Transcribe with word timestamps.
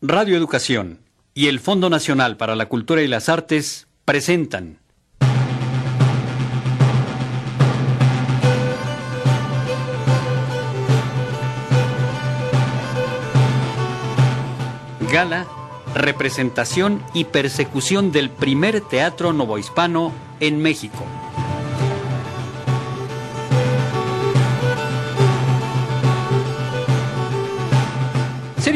Radio 0.00 0.36
Educación 0.36 1.00
y 1.34 1.48
el 1.48 1.58
Fondo 1.58 1.90
Nacional 1.90 2.36
para 2.36 2.54
la 2.54 2.66
Cultura 2.66 3.02
y 3.02 3.08
las 3.08 3.28
Artes 3.28 3.88
presentan 4.04 4.78
Gala, 15.12 15.48
representación 15.96 17.02
y 17.12 17.24
persecución 17.24 18.12
del 18.12 18.30
primer 18.30 18.80
teatro 18.82 19.32
novohispano 19.32 20.12
en 20.38 20.62
México. 20.62 21.04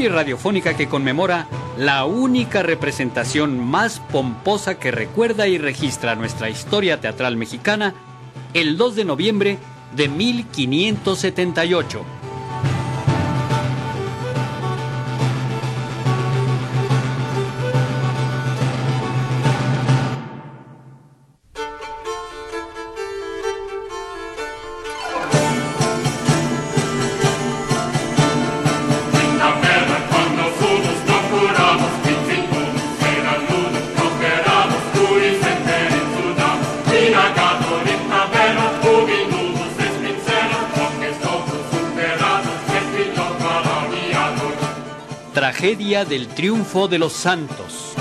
Radiofónica 0.09 0.77
que 0.77 0.89
conmemora 0.89 1.47
la 1.77 2.05
única 2.05 2.63
representación 2.63 3.59
más 3.59 4.01
pomposa 4.01 4.79
que 4.79 4.91
recuerda 4.91 5.49
y 5.49 5.59
registra 5.59 6.15
nuestra 6.15 6.51
historia 6.51 7.01
teatral 7.01 7.37
mexicana 7.37 7.95
el 8.55 8.77
2 8.77 8.97
de 8.97 9.05
noviembre 9.05 9.59
de 9.97 10.09
1578. 10.09 12.22
Tragedia 45.63 46.05
del 46.05 46.27
triunfo 46.27 46.89
de 46.89 46.99
los 46.99 47.13
santos. 47.13 47.95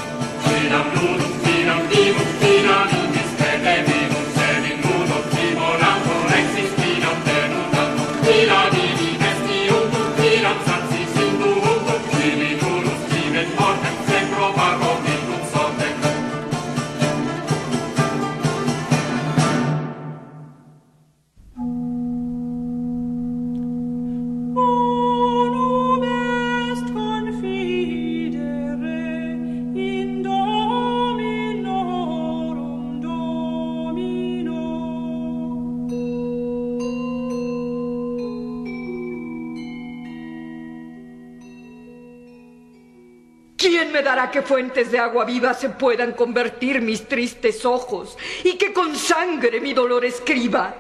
Dará 44.02 44.32
que 44.32 44.42
fuentes 44.42 44.92
de 44.92 45.00
agua 45.00 45.26
viva 45.26 45.54
se 45.54 45.70
puedan 45.70 46.14
convertir 46.14 46.82
mis 46.82 47.08
tristes 47.08 47.66
ojos 47.66 48.18
y 48.44 48.58
que 48.58 48.74
con 48.74 48.96
sangre 48.96 49.60
mi 49.60 49.74
dolor 49.74 50.06
escriba? 50.06 50.76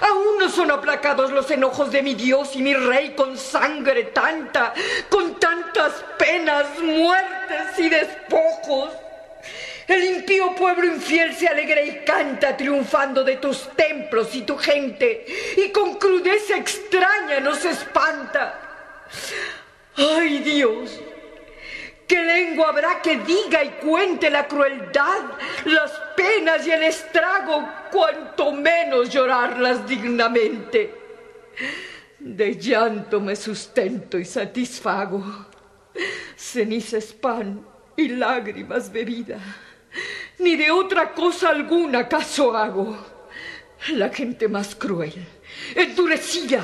Aún 0.00 0.38
no 0.38 0.48
son 0.48 0.70
aplacados 0.70 1.30
los 1.30 1.50
enojos 1.50 1.90
de 1.90 2.02
mi 2.02 2.14
Dios 2.14 2.54
y 2.54 2.62
mi 2.62 2.74
Rey 2.74 3.14
con 3.14 3.36
sangre 3.36 4.04
tanta, 4.04 4.72
con 5.08 5.38
tantas 5.38 5.92
penas, 6.18 6.66
muertes 6.80 7.78
y 7.78 7.88
despojos. 7.88 8.90
El 9.86 10.02
impío 10.02 10.54
pueblo 10.54 10.86
infiel 10.86 11.34
se 11.34 11.46
alegra 11.46 11.82
y 11.82 12.04
canta 12.04 12.56
triunfando 12.56 13.22
de 13.22 13.36
tus 13.36 13.68
templos 13.76 14.34
y 14.34 14.42
tu 14.42 14.56
gente, 14.56 15.26
y 15.58 15.70
con 15.70 15.96
crudeza 15.96 16.56
extraña 16.56 17.40
nos 17.40 17.64
espanta. 17.64 18.60
¡Ay 19.96 20.38
Dios! 20.38 21.00
¿Qué 22.06 22.22
lengua 22.22 22.68
habrá 22.68 23.00
que 23.00 23.18
diga 23.18 23.64
y 23.64 23.70
cuente 23.80 24.28
la 24.30 24.46
crueldad, 24.46 25.24
las 25.64 25.92
penas 26.16 26.66
y 26.66 26.70
el 26.70 26.82
estrago, 26.82 27.66
cuanto 27.90 28.52
menos 28.52 29.10
llorarlas 29.10 29.86
dignamente? 29.86 30.94
De 32.18 32.56
llanto 32.56 33.20
me 33.20 33.36
sustento 33.36 34.18
y 34.18 34.24
satisfago. 34.24 35.46
Ceniza 36.36 36.98
pan 37.20 37.64
y 37.96 38.08
lágrimas 38.08 38.92
bebida. 38.92 39.38
Ni 40.38 40.56
de 40.56 40.70
otra 40.70 41.12
cosa 41.12 41.50
alguna 41.50 42.08
caso 42.08 42.56
hago. 42.56 42.96
La 43.92 44.08
gente 44.08 44.48
más 44.48 44.74
cruel 44.74 45.14
endurecida, 45.74 46.62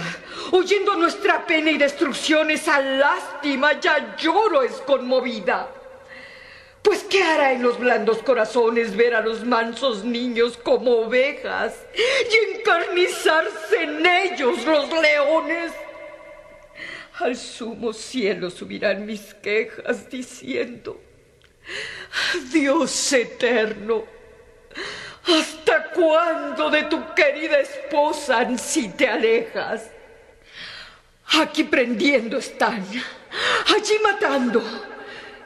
oyendo 0.52 0.96
nuestra 0.96 1.46
pena 1.46 1.70
y 1.70 1.78
destrucción, 1.78 2.50
esa 2.50 2.80
lástima 2.80 3.78
ya 3.80 4.16
lloro 4.16 4.62
es 4.62 4.72
conmovida. 4.82 5.68
Pues 6.82 7.04
¿qué 7.04 7.22
hará 7.22 7.52
en 7.52 7.62
los 7.62 7.78
blandos 7.78 8.18
corazones 8.22 8.96
ver 8.96 9.14
a 9.14 9.20
los 9.20 9.44
mansos 9.44 10.02
niños 10.02 10.56
como 10.56 10.92
ovejas 10.92 11.74
y 11.94 12.58
encarnizarse 12.58 13.82
en 13.82 14.06
ellos 14.06 14.64
los 14.64 14.90
leones? 14.90 15.72
Al 17.18 17.36
sumo 17.36 17.92
cielo 17.92 18.48
subirán 18.48 19.04
mis 19.04 19.34
quejas 19.34 20.08
diciendo, 20.08 20.98
Dios 22.50 23.12
eterno, 23.12 24.04
¿Hasta 25.26 25.90
cuándo 25.90 26.70
de 26.70 26.84
tu 26.84 27.14
querida 27.14 27.58
esposa 27.58 28.46
si 28.56 28.88
te 28.90 29.06
alejas? 29.06 29.90
Aquí 31.40 31.64
prendiendo 31.64 32.38
están, 32.38 32.84
allí 32.84 33.94
matando. 34.02 34.62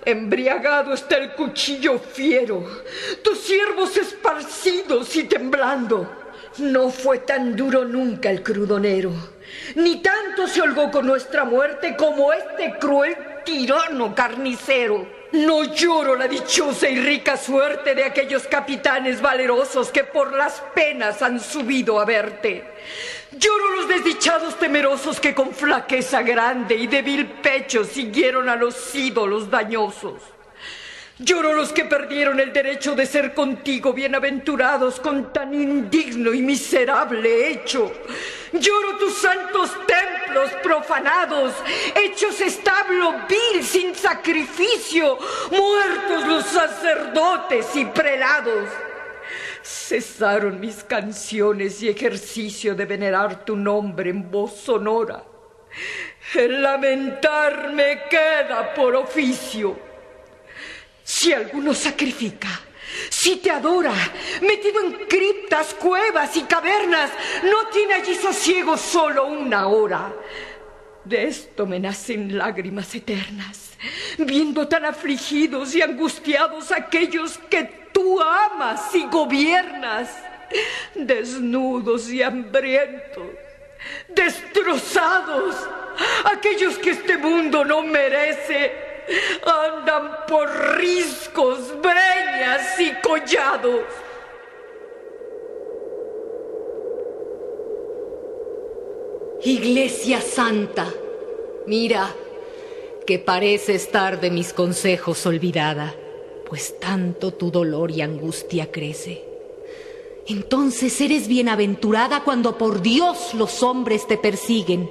Embriagado 0.06 0.92
está 0.92 1.16
el 1.16 1.32
cuchillo 1.32 1.98
fiero, 1.98 2.82
tus 3.22 3.38
siervos 3.40 3.96
esparcidos 3.96 5.14
y 5.16 5.24
temblando. 5.24 6.22
No 6.58 6.90
fue 6.90 7.18
tan 7.18 7.56
duro 7.56 7.84
nunca 7.84 8.30
el 8.30 8.42
crudonero, 8.42 9.10
ni 9.74 10.00
tanto 10.02 10.46
se 10.46 10.62
holgó 10.62 10.90
con 10.90 11.06
nuestra 11.06 11.44
muerte 11.44 11.96
como 11.96 12.32
este 12.32 12.78
cruel 12.78 13.16
tirano 13.44 14.14
carnicero. 14.14 15.23
No 15.34 15.64
lloro 15.64 16.14
la 16.14 16.28
dichosa 16.28 16.88
y 16.88 16.96
rica 17.00 17.36
suerte 17.36 17.96
de 17.96 18.04
aquellos 18.04 18.46
capitanes 18.46 19.20
valerosos 19.20 19.90
que 19.90 20.04
por 20.04 20.32
las 20.32 20.60
penas 20.76 21.22
han 21.22 21.40
subido 21.40 21.98
a 21.98 22.04
verte. 22.04 22.62
Lloro 23.32 23.70
los 23.70 23.88
desdichados 23.88 24.56
temerosos 24.56 25.18
que 25.18 25.34
con 25.34 25.52
flaqueza 25.52 26.22
grande 26.22 26.76
y 26.76 26.86
débil 26.86 27.26
pecho 27.26 27.82
siguieron 27.82 28.48
a 28.48 28.54
los 28.54 28.94
ídolos 28.94 29.50
dañosos. 29.50 30.22
Lloro 31.20 31.52
los 31.52 31.72
que 31.72 31.84
perdieron 31.84 32.40
el 32.40 32.52
derecho 32.52 32.96
de 32.96 33.06
ser 33.06 33.34
contigo 33.34 33.92
bienaventurados 33.92 34.98
con 34.98 35.32
tan 35.32 35.54
indigno 35.54 36.34
y 36.34 36.42
miserable 36.42 37.50
hecho. 37.50 37.92
Lloro 38.52 38.98
tus 38.98 39.18
santos 39.18 39.70
templos 39.86 40.50
profanados, 40.60 41.54
hechos 41.94 42.40
establo 42.40 43.14
vil 43.28 43.62
sin 43.62 43.94
sacrificio, 43.94 45.16
muertos 45.52 46.26
los 46.26 46.46
sacerdotes 46.46 47.76
y 47.76 47.84
prelados. 47.84 48.68
Cesaron 49.62 50.58
mis 50.58 50.82
canciones 50.82 51.80
y 51.80 51.90
ejercicio 51.90 52.74
de 52.74 52.86
venerar 52.86 53.44
tu 53.44 53.54
nombre 53.54 54.10
en 54.10 54.28
voz 54.32 54.56
sonora. 54.56 55.22
El 56.34 56.60
lamentarme 56.60 58.02
queda 58.10 58.74
por 58.74 58.96
oficio 58.96 59.83
si 61.24 61.32
alguno 61.32 61.72
sacrifica, 61.72 62.60
si 63.08 63.36
te 63.36 63.50
adora, 63.50 63.94
metido 64.42 64.82
en 64.82 64.92
criptas, 65.08 65.72
cuevas 65.72 66.36
y 66.36 66.42
cavernas, 66.42 67.10
no 67.44 67.68
tiene 67.68 67.94
allí 67.94 68.14
sosiego 68.14 68.76
solo 68.76 69.24
una 69.24 69.68
hora. 69.68 70.12
De 71.02 71.26
esto 71.26 71.64
me 71.64 71.80
nacen 71.80 72.36
lágrimas 72.36 72.94
eternas, 72.94 73.70
viendo 74.18 74.68
tan 74.68 74.84
afligidos 74.84 75.74
y 75.74 75.80
angustiados 75.80 76.70
aquellos 76.70 77.38
que 77.48 77.88
tú 77.94 78.20
amas 78.20 78.94
y 78.94 79.06
gobiernas, 79.06 80.10
desnudos 80.94 82.10
y 82.10 82.22
hambrientos, 82.22 83.30
destrozados, 84.08 85.56
aquellos 86.26 86.76
que 86.76 86.90
este 86.90 87.16
mundo 87.16 87.64
no 87.64 87.82
merece. 87.82 88.93
Andan 89.44 90.26
por 90.26 90.48
riscos, 90.78 91.58
breñas 91.80 92.80
y 92.80 92.92
collados. 93.02 93.82
Iglesia 99.42 100.22
Santa, 100.22 100.86
mira 101.66 102.08
que 103.06 103.18
parece 103.18 103.74
estar 103.74 104.18
de 104.18 104.30
mis 104.30 104.54
consejos 104.54 105.26
olvidada, 105.26 105.94
pues 106.48 106.78
tanto 106.80 107.34
tu 107.34 107.50
dolor 107.50 107.90
y 107.90 108.00
angustia 108.00 108.72
crece. 108.72 109.22
Entonces 110.26 110.98
eres 111.02 111.28
bienaventurada 111.28 112.24
cuando 112.24 112.56
por 112.56 112.80
Dios 112.80 113.34
los 113.34 113.62
hombres 113.62 114.06
te 114.06 114.16
persiguen, 114.16 114.90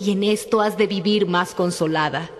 y 0.00 0.10
en 0.10 0.24
esto 0.24 0.60
has 0.60 0.76
de 0.76 0.88
vivir 0.88 1.26
más 1.26 1.54
consolada. 1.54 2.32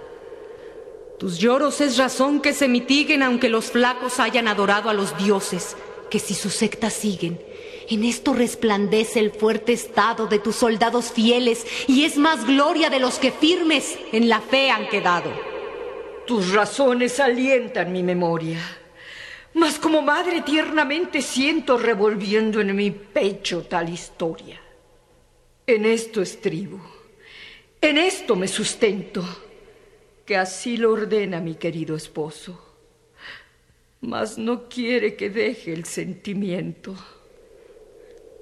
Tus 1.18 1.38
lloros 1.38 1.80
es 1.80 1.96
razón 1.96 2.40
que 2.40 2.52
se 2.52 2.68
mitiguen 2.68 3.24
aunque 3.24 3.48
los 3.48 3.72
flacos 3.72 4.20
hayan 4.20 4.46
adorado 4.46 4.88
a 4.88 4.94
los 4.94 5.16
dioses, 5.18 5.76
que 6.10 6.20
si 6.20 6.34
su 6.34 6.48
secta 6.48 6.90
siguen, 6.90 7.40
en 7.88 8.04
esto 8.04 8.34
resplandece 8.34 9.18
el 9.18 9.32
fuerte 9.32 9.72
estado 9.72 10.28
de 10.28 10.38
tus 10.38 10.54
soldados 10.54 11.10
fieles 11.10 11.66
y 11.88 12.04
es 12.04 12.16
más 12.18 12.46
gloria 12.46 12.88
de 12.88 13.00
los 13.00 13.18
que 13.18 13.32
firmes 13.32 13.98
en 14.12 14.28
la 14.28 14.40
fe 14.40 14.70
han 14.70 14.88
quedado. 14.88 15.32
Tus 16.24 16.52
razones 16.52 17.18
alientan 17.18 17.92
mi 17.92 18.04
memoria, 18.04 18.60
mas 19.54 19.78
como 19.78 20.02
madre 20.02 20.42
tiernamente 20.42 21.20
siento 21.20 21.78
revolviendo 21.78 22.60
en 22.60 22.76
mi 22.76 22.92
pecho 22.92 23.62
tal 23.62 23.88
historia. 23.88 24.60
En 25.66 25.84
esto 25.84 26.22
estribo, 26.22 26.80
en 27.80 27.98
esto 27.98 28.36
me 28.36 28.46
sustento, 28.46 29.47
que 30.28 30.36
así 30.36 30.76
lo 30.76 30.92
ordena 30.92 31.40
mi 31.40 31.54
querido 31.54 31.96
esposo, 31.96 32.60
mas 34.02 34.36
no 34.36 34.68
quiere 34.68 35.16
que 35.16 35.30
deje 35.30 35.72
el 35.72 35.86
sentimiento. 35.86 36.94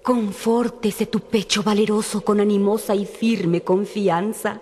Confórtese 0.02 1.06
tu 1.06 1.20
pecho 1.20 1.62
valeroso 1.62 2.22
con 2.22 2.40
animosa 2.40 2.96
y 2.96 3.06
firme 3.06 3.60
confianza, 3.60 4.60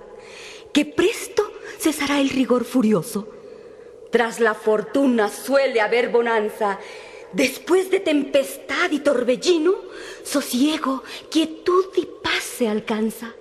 que 0.70 0.84
presto 0.84 1.50
cesará 1.78 2.20
el 2.20 2.28
rigor 2.28 2.66
furioso. 2.66 3.26
Tras 4.12 4.38
la 4.38 4.52
fortuna 4.52 5.30
suele 5.30 5.80
haber 5.80 6.10
bonanza. 6.10 6.78
Después 7.32 7.90
de 7.90 8.00
tempestad 8.00 8.90
y 8.90 8.98
torbellino, 8.98 9.72
sosiego, 10.24 11.02
quietud 11.30 11.86
y 11.96 12.06
paz 12.22 12.44
se 12.44 12.68
alcanza. 12.68 13.32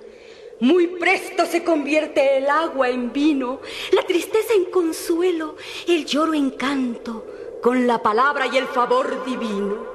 Muy 0.60 0.88
presto 0.88 1.46
se 1.46 1.64
convierte 1.64 2.38
el 2.38 2.50
agua 2.50 2.90
en 2.90 3.12
vino, 3.12 3.62
la 3.92 4.04
tristeza 4.04 4.54
en 4.54 4.66
consuelo, 4.66 5.58
el 5.88 6.06
lloro 6.06 6.34
en 6.34 6.52
canto, 6.52 7.60
con 7.62 7.86
la 7.88 8.02
palabra 8.02 8.48
y 8.48 8.58
el 8.58 8.68
favor 8.68 9.26
divino. 9.26 9.86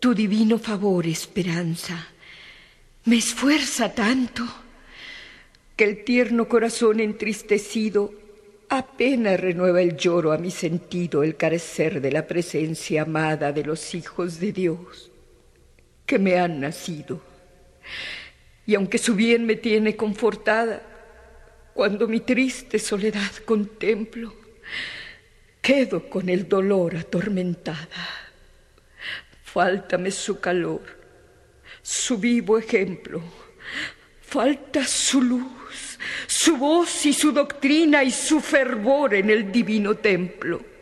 Tu 0.00 0.14
divino 0.14 0.58
favor, 0.58 1.06
esperanza, 1.06 2.08
me 3.04 3.16
esfuerza 3.16 3.94
tanto 3.94 4.44
que 5.76 5.84
el 5.84 6.04
tierno 6.04 6.48
corazón 6.48 7.00
entristecido 7.00 8.12
apenas 8.68 9.40
renueva 9.40 9.80
el 9.80 9.96
lloro 9.96 10.32
a 10.32 10.38
mi 10.38 10.50
sentido 10.50 11.22
el 11.22 11.36
carecer 11.36 12.00
de 12.00 12.12
la 12.12 12.26
presencia 12.26 13.02
amada 13.02 13.52
de 13.52 13.64
los 13.64 13.94
hijos 13.94 14.40
de 14.40 14.52
Dios 14.52 15.10
que 16.04 16.18
me 16.18 16.38
han 16.38 16.60
nacido. 16.60 17.27
Y 18.66 18.74
aunque 18.74 18.98
su 18.98 19.14
bien 19.14 19.46
me 19.46 19.56
tiene 19.56 19.96
confortada, 19.96 20.82
cuando 21.74 22.08
mi 22.08 22.20
triste 22.20 22.78
soledad 22.78 23.32
contemplo, 23.44 24.34
quedo 25.60 26.08
con 26.10 26.28
el 26.28 26.48
dolor 26.48 26.96
atormentada. 26.96 28.08
Fáltame 29.44 30.10
su 30.10 30.40
calor, 30.40 30.82
su 31.82 32.18
vivo 32.18 32.58
ejemplo. 32.58 33.22
Falta 34.20 34.84
su 34.84 35.22
luz, 35.22 35.98
su 36.26 36.58
voz 36.58 37.06
y 37.06 37.14
su 37.14 37.32
doctrina 37.32 38.04
y 38.04 38.10
su 38.10 38.40
fervor 38.40 39.14
en 39.14 39.30
el 39.30 39.50
divino 39.50 39.94
templo. 39.94 40.77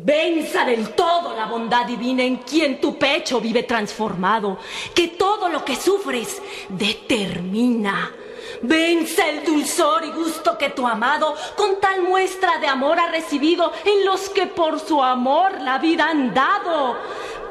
Venza 0.00 0.64
del 0.64 0.90
todo 0.90 1.34
la 1.34 1.46
bondad 1.46 1.84
divina 1.84 2.22
en 2.22 2.36
quien 2.36 2.80
tu 2.80 2.96
pecho 2.96 3.40
vive 3.40 3.64
transformado, 3.64 4.58
que 4.94 5.08
todo 5.08 5.48
lo 5.48 5.64
que 5.64 5.74
sufres 5.74 6.40
determina. 6.68 8.14
Vence 8.62 9.28
el 9.28 9.44
dulzor 9.44 10.04
y 10.04 10.10
gusto 10.12 10.56
que 10.56 10.70
tu 10.70 10.86
amado 10.86 11.34
con 11.56 11.80
tal 11.80 12.02
muestra 12.02 12.58
de 12.58 12.68
amor 12.68 13.00
ha 13.00 13.08
recibido 13.08 13.72
en 13.84 14.04
los 14.04 14.28
que 14.30 14.46
por 14.46 14.78
su 14.78 15.02
amor 15.02 15.60
la 15.62 15.78
vida 15.78 16.08
han 16.08 16.32
dado. 16.32 16.96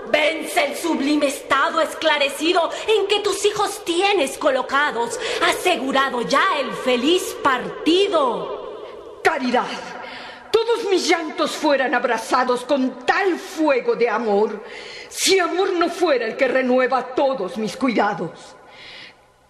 Vence 0.10 0.68
el 0.68 0.78
sublime 0.78 1.28
estado 1.28 1.82
esclarecido 1.82 2.70
en 2.88 3.08
que 3.08 3.20
tus 3.20 3.44
hijos 3.44 3.84
tienes 3.84 4.38
colocados, 4.38 5.20
asegurado 5.50 6.22
ya 6.22 6.46
el 6.62 6.72
feliz 6.72 7.36
partido. 7.44 9.20
Caridad, 9.22 9.68
todos 10.68 10.90
mis 10.90 11.08
llantos 11.08 11.52
fueran 11.52 11.96
abrazados 11.96 12.66
con 12.66 13.06
tal 13.06 13.38
fuego 13.38 13.96
de 13.96 14.10
amor, 14.10 14.64
si 15.08 15.40
amor 15.40 15.72
no 15.74 15.90
fuera 15.90 16.26
el 16.26 16.36
que 16.36 16.48
renueva 16.48 17.04
todos 17.16 17.58
mis 17.58 17.78
cuidados. 17.78 18.56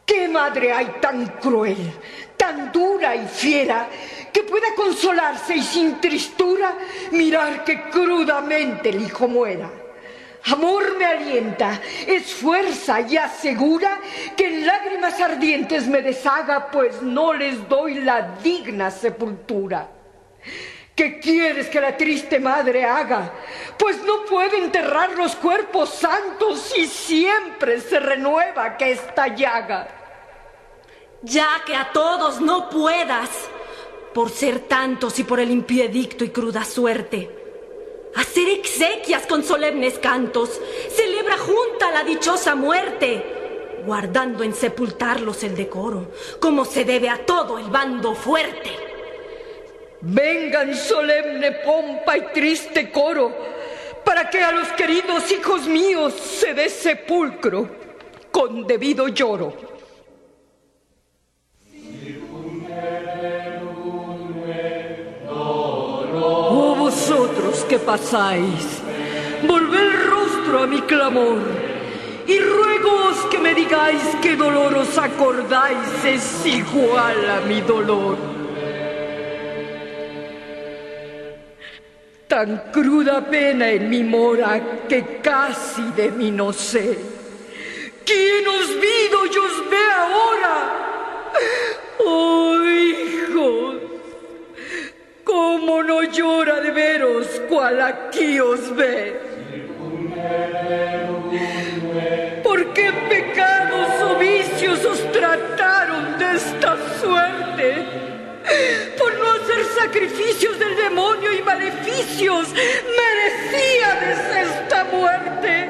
¿Qué 0.05 0.27
madre 0.27 0.71
hay 0.71 0.85
tan 1.01 1.25
cruel, 1.39 1.91
tan 2.37 2.71
dura 2.71 3.15
y 3.15 3.27
fiera, 3.27 3.89
que 4.31 4.43
pueda 4.43 4.67
consolarse 4.75 5.55
y 5.55 5.63
sin 5.63 5.99
tristura 5.99 6.77
mirar 7.11 7.63
que 7.63 7.89
crudamente 7.89 8.89
el 8.89 9.01
hijo 9.01 9.27
muera? 9.27 9.69
Amor 10.45 10.97
me 10.97 11.05
alienta, 11.05 11.81
esfuerza 12.05 13.01
y 13.01 13.17
asegura 13.17 13.99
que 14.35 14.45
en 14.45 14.67
lágrimas 14.67 15.19
ardientes 15.19 15.87
me 15.87 16.03
deshaga, 16.03 16.69
pues 16.69 17.01
no 17.01 17.33
les 17.33 17.67
doy 17.67 17.95
la 17.95 18.35
digna 18.43 18.91
sepultura. 18.91 19.96
¿Qué 20.97 21.19
quieres 21.19 21.67
que 21.67 21.79
la 21.79 21.95
triste 21.95 22.39
madre 22.39 22.83
haga? 22.83 23.31
Pues 23.77 24.03
no 24.03 24.25
puede 24.25 24.57
enterrar 24.57 25.15
los 25.15 25.35
cuerpos 25.35 25.89
santos 25.91 26.73
y 26.75 26.87
siempre 26.87 27.79
se 27.81 27.99
renueva 27.99 28.75
esta 28.79 29.27
llaga. 29.27 29.87
Ya 31.21 31.61
que 31.67 31.75
a 31.75 31.91
todos 31.91 32.41
no 32.41 32.67
puedas, 32.71 33.29
por 34.11 34.31
ser 34.31 34.61
tantos 34.61 35.19
y 35.19 35.23
por 35.23 35.39
el 35.39 35.51
impiedicto 35.51 36.23
y 36.23 36.29
cruda 36.29 36.65
suerte, 36.65 37.29
hacer 38.15 38.49
exequias 38.49 39.27
con 39.27 39.43
solemnes 39.43 39.99
cantos, 39.99 40.59
celebra 40.89 41.37
junta 41.37 41.91
la 41.91 42.03
dichosa 42.03 42.55
muerte, 42.55 43.83
guardando 43.85 44.43
en 44.43 44.55
sepultarlos 44.55 45.43
el 45.43 45.55
decoro, 45.55 46.11
como 46.39 46.65
se 46.65 46.85
debe 46.85 47.07
a 47.07 47.23
todo 47.23 47.59
el 47.59 47.69
bando 47.69 48.15
fuerte. 48.15 48.96
Vengan 50.01 50.75
solemne 50.75 51.51
pompa 51.63 52.17
y 52.17 52.21
triste 52.33 52.91
coro, 52.91 53.31
para 54.05 54.29
que 54.29 54.41
a 54.41 54.51
los 54.51 54.67
queridos 54.69 55.31
hijos 55.31 55.67
míos 55.67 56.13
se 56.13 56.53
dé 56.53 56.69
sepulcro 56.69 57.69
con 58.31 58.65
debido 58.67 59.07
lloro. 59.07 59.67
vosotros 66.87 67.65
que 67.67 67.79
pasáis, 67.79 68.81
volvé 69.45 69.77
el 69.77 69.93
rostro 70.09 70.63
a 70.63 70.67
mi 70.67 70.81
clamor, 70.81 71.39
y 72.25 72.39
ruegoos 72.39 73.17
que 73.29 73.39
me 73.39 73.53
digáis 73.53 74.01
qué 74.21 74.37
dolor 74.37 74.73
os 74.73 74.97
acordáis 74.97 76.05
es 76.05 76.45
igual 76.45 77.29
a 77.29 77.41
mi 77.41 77.59
dolor. 77.61 78.26
Tan 82.37 82.69
cruda 82.71 83.19
pena 83.19 83.67
en 83.71 83.89
mi 83.89 84.03
mora 84.03 84.61
que 84.87 85.19
casi 85.23 85.81
de 85.93 86.11
mí 86.11 86.29
no 86.29 86.53
sé. 86.53 86.95
¿Quién 88.05 88.47
os 88.47 88.67
vido 88.79 89.25
y 89.25 89.37
os 89.45 89.69
ve 89.71 89.85
ahora? 89.95 90.55
Oh, 92.05 92.63
hijos, 92.63 93.75
¿Cómo 95.23 95.81
no 95.81 96.03
llora 96.03 96.61
de 96.61 96.69
veros 96.69 97.25
cual 97.49 97.81
aquí 97.81 98.39
os 98.39 98.75
ve? 98.75 99.19
¿Por 102.43 102.71
qué 102.73 102.93
pecados 103.09 103.89
o 104.11 104.19
vicios 104.19 104.85
os 104.85 105.11
trataron 105.11 106.19
de 106.19 106.35
esta 106.35 106.77
suerte? 107.01 108.16
Por 108.97 109.13
no 109.17 109.31
hacer 109.31 109.65
sacrificios 109.77 110.57
del 110.57 110.75
demonio 110.75 111.33
y 111.33 111.41
maleficios, 111.41 112.47
merecíades 112.49 114.19
esta 114.47 114.83
muerte. 114.85 115.69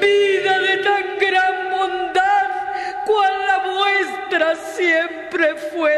Vida 0.00 0.58
de 0.58 0.76
tan 0.78 1.18
gran 1.18 1.70
bondad, 1.70 3.04
cual 3.06 3.32
la 3.46 3.58
vuestra 3.72 4.56
siempre 4.56 5.54
fue, 5.72 5.94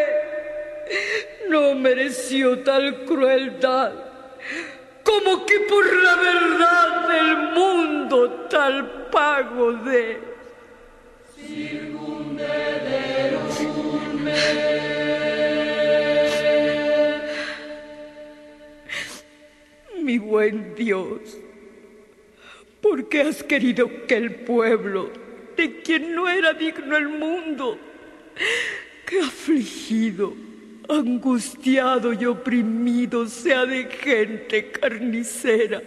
no 1.49 1.75
mereció 1.75 2.61
tal 2.61 3.05
crueldad, 3.05 3.93
como 5.03 5.45
que 5.45 5.61
por 5.61 6.03
la 6.03 6.15
verdad 6.17 7.09
del 7.09 7.37
mundo 7.53 8.47
tal 8.49 9.09
pago 9.11 9.73
de... 9.73 10.37
Mi 20.03 20.19
buen 20.19 20.75
Dios, 20.75 21.37
¿por 22.81 23.09
qué 23.09 23.23
has 23.23 23.43
querido 23.43 24.07
que 24.07 24.17
el 24.17 24.35
pueblo, 24.37 25.11
de 25.57 25.81
quien 25.83 26.15
no 26.15 26.29
era 26.29 26.53
digno 26.53 26.97
el 26.97 27.09
mundo, 27.09 27.79
que 29.05 29.21
afligido, 29.21 30.35
angustiado 30.89 32.13
y 32.13 32.25
oprimido 32.27 33.27
sea 33.27 33.67
de 33.67 33.87
gente 33.87 34.71
carnicera? 34.71 35.83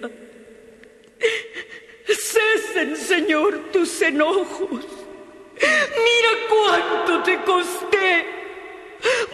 Cesen, 2.05 2.95
Señor, 2.95 3.71
tus 3.71 4.01
enojos. 4.01 4.85
Mira 5.61 6.31
cuánto 6.49 7.23
te 7.23 7.37
costé. 7.43 8.38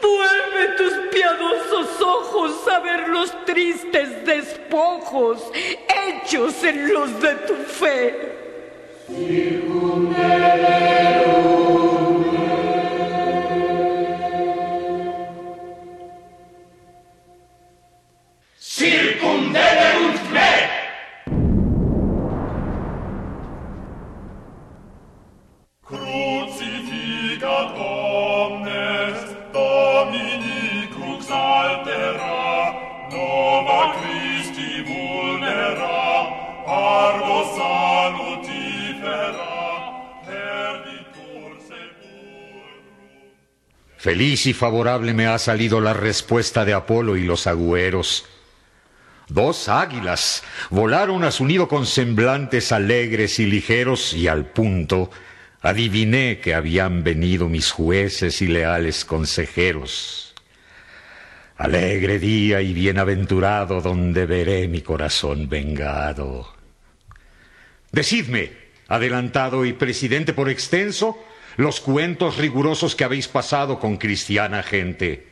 Vuelve 0.01 0.67
tus 0.77 0.93
piadosos 1.11 2.01
ojos 2.01 2.67
a 2.67 2.79
ver 2.79 3.09
los 3.09 3.45
tristes 3.45 4.25
despojos 4.25 5.41
hechos 5.53 6.63
en 6.63 6.93
los 6.93 7.21
de 7.21 7.35
tu 7.35 7.55
fe. 7.55 8.35
Y 44.45 44.53
favorable 44.53 45.13
me 45.13 45.27
ha 45.27 45.39
salido 45.39 45.81
la 45.81 45.93
respuesta 45.93 46.65
de 46.65 46.73
Apolo 46.73 47.17
y 47.17 47.23
los 47.23 47.47
agüeros. 47.47 48.25
Dos 49.27 49.69
águilas 49.69 50.43
volaron 50.69 51.23
a 51.23 51.31
su 51.31 51.45
nido 51.45 51.67
con 51.67 51.85
semblantes 51.87 52.71
alegres 52.71 53.39
y 53.39 53.47
ligeros 53.47 54.13
y 54.13 54.27
al 54.27 54.45
punto 54.45 55.09
adiviné 55.61 56.39
que 56.39 56.53
habían 56.53 57.03
venido 57.03 57.49
mis 57.49 57.71
jueces 57.71 58.41
y 58.43 58.47
leales 58.47 59.03
consejeros. 59.03 60.35
Alegre 61.57 62.19
día 62.19 62.61
y 62.61 62.73
bienaventurado 62.73 63.81
donde 63.81 64.27
veré 64.27 64.67
mi 64.67 64.81
corazón 64.81 65.49
vengado. 65.49 66.53
Decidme, 67.91 68.51
adelantado 68.89 69.65
y 69.65 69.73
presidente 69.73 70.33
por 70.33 70.49
extenso, 70.49 71.17
los 71.57 71.79
cuentos 71.79 72.37
rigurosos 72.37 72.95
que 72.95 73.03
habéis 73.03 73.27
pasado 73.27 73.79
con 73.79 73.97
cristiana 73.97 74.63
gente, 74.63 75.27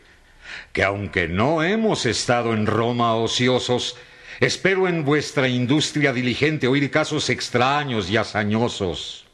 que 0.72 0.84
aunque 0.84 1.28
no 1.28 1.64
hemos 1.64 2.06
estado 2.06 2.54
en 2.54 2.66
Roma 2.66 3.16
ociosos, 3.16 3.98
espero 4.40 4.88
en 4.88 5.04
vuestra 5.04 5.48
industria 5.48 6.14
diligente 6.14 6.68
oír 6.68 6.90
casos 6.92 7.30
extraños 7.30 8.10
y 8.10 8.18
hazañosos. 8.18 9.26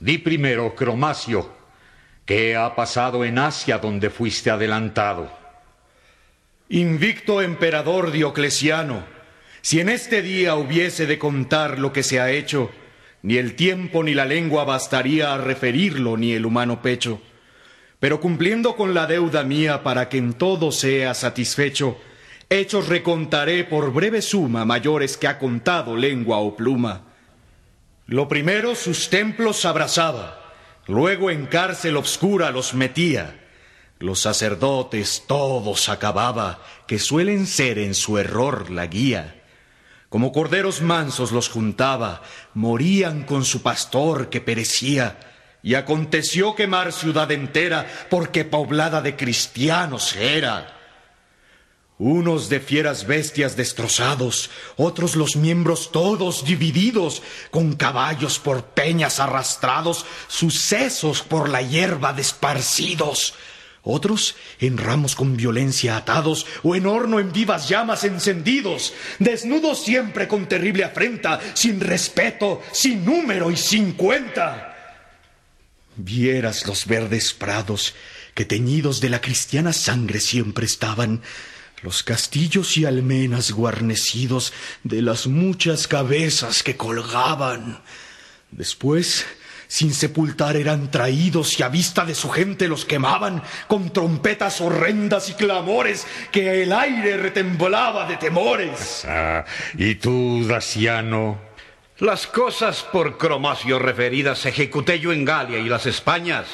Di 0.00 0.18
primero, 0.18 0.74
Cromacio, 0.74 1.52
¿qué 2.24 2.56
ha 2.56 2.74
pasado 2.74 3.24
en 3.24 3.38
Asia 3.38 3.78
donde 3.78 4.10
fuiste 4.10 4.50
adelantado? 4.50 5.30
Invicto 6.68 7.42
emperador 7.42 8.10
Diocleciano, 8.10 9.04
si 9.60 9.78
en 9.78 9.88
este 9.88 10.22
día 10.22 10.56
hubiese 10.56 11.06
de 11.06 11.18
contar 11.18 11.78
lo 11.78 11.92
que 11.92 12.02
se 12.02 12.18
ha 12.18 12.30
hecho, 12.30 12.72
ni 13.22 13.36
el 13.36 13.54
tiempo 13.54 14.02
ni 14.02 14.14
la 14.14 14.24
lengua 14.24 14.64
bastaría 14.64 15.32
a 15.32 15.38
referirlo, 15.38 16.16
ni 16.16 16.32
el 16.32 16.44
humano 16.44 16.82
pecho. 16.82 17.20
Pero 18.00 18.20
cumpliendo 18.20 18.74
con 18.74 18.94
la 18.94 19.06
deuda 19.06 19.44
mía 19.44 19.84
para 19.84 20.08
que 20.08 20.18
en 20.18 20.32
todo 20.34 20.72
sea 20.72 21.14
satisfecho, 21.14 21.98
hechos 22.50 22.88
recontaré 22.88 23.64
por 23.64 23.92
breve 23.92 24.22
suma 24.22 24.64
mayores 24.64 25.16
que 25.16 25.28
ha 25.28 25.38
contado 25.38 25.96
lengua 25.96 26.38
o 26.38 26.56
pluma. 26.56 27.02
Lo 28.06 28.26
primero 28.26 28.74
sus 28.74 29.08
templos 29.08 29.64
abrazaba, 29.64 30.52
luego 30.88 31.30
en 31.30 31.46
cárcel 31.46 31.96
obscura 31.96 32.50
los 32.50 32.74
metía. 32.74 33.38
Los 34.00 34.18
sacerdotes 34.18 35.24
todos 35.28 35.88
acababa, 35.88 36.60
que 36.88 36.98
suelen 36.98 37.46
ser 37.46 37.78
en 37.78 37.94
su 37.94 38.18
error 38.18 38.68
la 38.68 38.88
guía. 38.88 39.41
Como 40.12 40.30
corderos 40.30 40.82
mansos 40.82 41.32
los 41.32 41.48
juntaba, 41.48 42.20
morían 42.52 43.22
con 43.22 43.46
su 43.46 43.62
pastor 43.62 44.28
que 44.28 44.42
perecía. 44.42 45.18
Y 45.62 45.74
aconteció 45.74 46.54
quemar 46.54 46.92
ciudad 46.92 47.32
entera, 47.32 47.86
porque 48.10 48.44
poblada 48.44 49.00
de 49.00 49.16
cristianos 49.16 50.14
era. 50.14 50.76
Unos 51.96 52.50
de 52.50 52.60
fieras 52.60 53.06
bestias 53.06 53.56
destrozados, 53.56 54.50
otros 54.76 55.16
los 55.16 55.34
miembros 55.34 55.90
todos 55.92 56.44
divididos, 56.44 57.22
con 57.50 57.72
caballos 57.74 58.38
por 58.38 58.64
peñas 58.64 59.18
arrastrados, 59.18 60.04
sucesos 60.28 61.22
por 61.22 61.48
la 61.48 61.62
hierba 61.62 62.12
desparcidos 62.12 63.32
otros 63.82 64.36
en 64.60 64.78
ramos 64.78 65.14
con 65.14 65.36
violencia 65.36 65.96
atados 65.96 66.46
o 66.62 66.76
en 66.76 66.86
horno 66.86 67.18
en 67.18 67.32
vivas 67.32 67.68
llamas 67.68 68.04
encendidos, 68.04 68.94
desnudos 69.18 69.84
siempre 69.84 70.28
con 70.28 70.48
terrible 70.48 70.84
afrenta, 70.84 71.40
sin 71.54 71.80
respeto, 71.80 72.62
sin 72.72 73.04
número 73.04 73.50
y 73.50 73.56
sin 73.56 73.92
cuenta. 73.92 74.68
Vieras 75.96 76.66
los 76.66 76.86
verdes 76.86 77.34
prados 77.34 77.94
que 78.34 78.44
teñidos 78.44 79.00
de 79.00 79.10
la 79.10 79.20
cristiana 79.20 79.72
sangre 79.72 80.20
siempre 80.20 80.64
estaban, 80.64 81.22
los 81.82 82.02
castillos 82.02 82.78
y 82.78 82.84
almenas 82.84 83.50
guarnecidos 83.50 84.52
de 84.84 85.02
las 85.02 85.26
muchas 85.26 85.88
cabezas 85.88 86.62
que 86.62 86.76
colgaban. 86.76 87.82
Después, 88.52 89.26
sin 89.72 89.94
sepultar 89.94 90.58
eran 90.58 90.90
traídos 90.90 91.58
y 91.58 91.62
a 91.62 91.70
vista 91.70 92.04
de 92.04 92.14
su 92.14 92.28
gente 92.28 92.68
los 92.68 92.84
quemaban 92.84 93.42
con 93.68 93.90
trompetas 93.90 94.60
horrendas 94.60 95.30
y 95.30 95.32
clamores 95.32 96.06
que 96.30 96.62
el 96.62 96.74
aire 96.74 97.16
retemblaba 97.16 98.06
de 98.06 98.18
temores. 98.18 99.06
Ah, 99.08 99.46
¿Y 99.78 99.94
tú, 99.94 100.46
Daciano? 100.46 101.40
Las 102.00 102.26
cosas 102.26 102.82
por 102.82 103.16
Cromacio 103.16 103.78
referidas 103.78 104.44
ejecuté 104.44 105.00
yo 105.00 105.10
en 105.10 105.24
Galia 105.24 105.58
y 105.58 105.70
las 105.70 105.86
Españas 105.86 106.46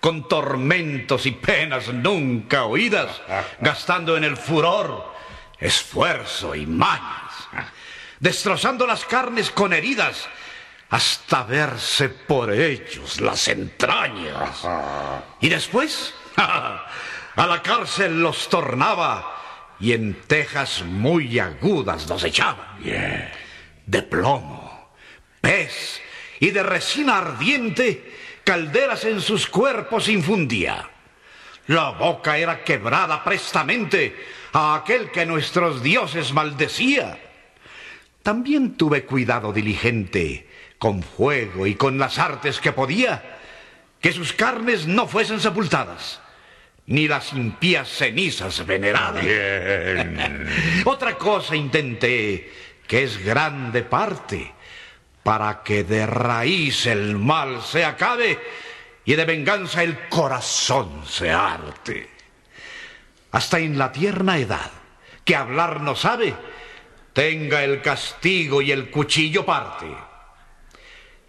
con 0.00 0.26
tormentos 0.26 1.24
y 1.26 1.30
penas 1.30 1.94
nunca 1.94 2.64
oídas, 2.64 3.22
gastando 3.60 4.16
en 4.16 4.24
el 4.24 4.36
furor 4.36 5.14
esfuerzo 5.60 6.56
y 6.56 6.66
mañas, 6.66 7.30
destrozando 8.18 8.88
las 8.88 9.04
carnes 9.04 9.52
con 9.52 9.72
heridas 9.72 10.28
hasta 10.90 11.42
verse 11.42 12.08
por 12.08 12.52
ellos 12.52 13.20
las 13.20 13.48
entrañas. 13.48 14.66
Y 15.40 15.48
después 15.48 16.14
a 16.36 16.86
la 17.36 17.62
cárcel 17.62 18.20
los 18.20 18.48
tornaba 18.48 19.36
y 19.80 19.92
en 19.92 20.14
tejas 20.26 20.82
muy 20.82 21.38
agudas 21.38 22.08
los 22.08 22.24
echaba. 22.24 22.78
De 22.78 24.02
plomo, 24.02 24.90
pez 25.40 26.00
y 26.40 26.50
de 26.50 26.62
resina 26.62 27.18
ardiente, 27.18 28.40
calderas 28.44 29.04
en 29.04 29.20
sus 29.20 29.46
cuerpos 29.46 30.08
infundía. 30.08 30.90
La 31.68 31.90
boca 31.90 32.38
era 32.38 32.62
quebrada 32.62 33.24
prestamente 33.24 34.16
a 34.52 34.76
aquel 34.76 35.10
que 35.10 35.26
nuestros 35.26 35.82
dioses 35.82 36.32
maldecía. 36.32 37.18
También 38.22 38.76
tuve 38.76 39.04
cuidado 39.04 39.52
diligente 39.52 40.48
con 40.78 41.02
fuego 41.02 41.66
y 41.66 41.74
con 41.74 41.98
las 41.98 42.18
artes 42.18 42.60
que 42.60 42.72
podía, 42.72 43.38
que 44.00 44.12
sus 44.12 44.32
carnes 44.32 44.86
no 44.86 45.06
fuesen 45.06 45.40
sepultadas, 45.40 46.20
ni 46.86 47.08
las 47.08 47.32
impías 47.32 47.88
cenizas 47.88 48.64
veneradas. 48.66 49.24
Otra 50.84 51.16
cosa 51.16 51.56
intenté, 51.56 52.52
que 52.86 53.02
es 53.02 53.24
grande 53.24 53.82
parte, 53.82 54.52
para 55.22 55.62
que 55.62 55.82
de 55.82 56.06
raíz 56.06 56.86
el 56.86 57.16
mal 57.16 57.62
se 57.62 57.84
acabe, 57.84 58.38
y 59.04 59.14
de 59.14 59.24
venganza 59.24 59.82
el 59.82 60.08
corazón 60.08 61.02
se 61.06 61.30
arte. 61.30 62.10
Hasta 63.30 63.58
en 63.58 63.78
la 63.78 63.92
tierna 63.92 64.38
edad, 64.38 64.70
que 65.24 65.36
hablar 65.36 65.80
no 65.80 65.94
sabe, 65.94 66.34
tenga 67.12 67.64
el 67.64 67.82
castigo 67.82 68.62
y 68.62 68.72
el 68.72 68.90
cuchillo 68.90 69.44
parte. 69.44 69.86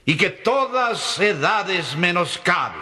Y 0.07 0.17
que 0.17 0.31
todas 0.31 1.19
edades 1.19 1.95
menoscabe, 1.97 2.79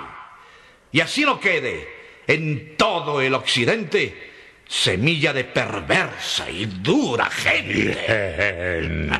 y 0.92 1.02
así 1.02 1.26
no 1.26 1.40
quede 1.40 1.90
en 2.28 2.78
todo 2.78 3.20
el 3.20 3.34
occidente 3.34 4.32
semilla 4.68 5.34
de 5.34 5.44
perversa 5.44 6.50
y 6.50 6.66
dura 6.66 7.26
gente. 7.30 9.20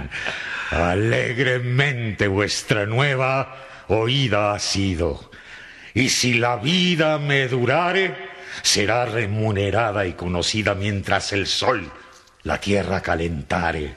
Alegremente 0.72 2.28
vuestra 2.28 2.86
nueva 2.86 3.66
oída 3.88 4.54
ha 4.54 4.60
sido. 4.60 5.32
Y 5.94 6.10
si 6.10 6.36
la 6.36 6.58
vida 6.58 7.18
me 7.18 7.48
durare, 7.48 8.16
será 8.62 9.06
remunerada 9.06 10.06
y 10.06 10.14
conocida 10.14 10.76
mientras 10.76 11.34
el 11.34 11.48
sol 11.48 11.92
la 12.44 12.60
tierra 12.60 13.02
calentare. 13.02 13.96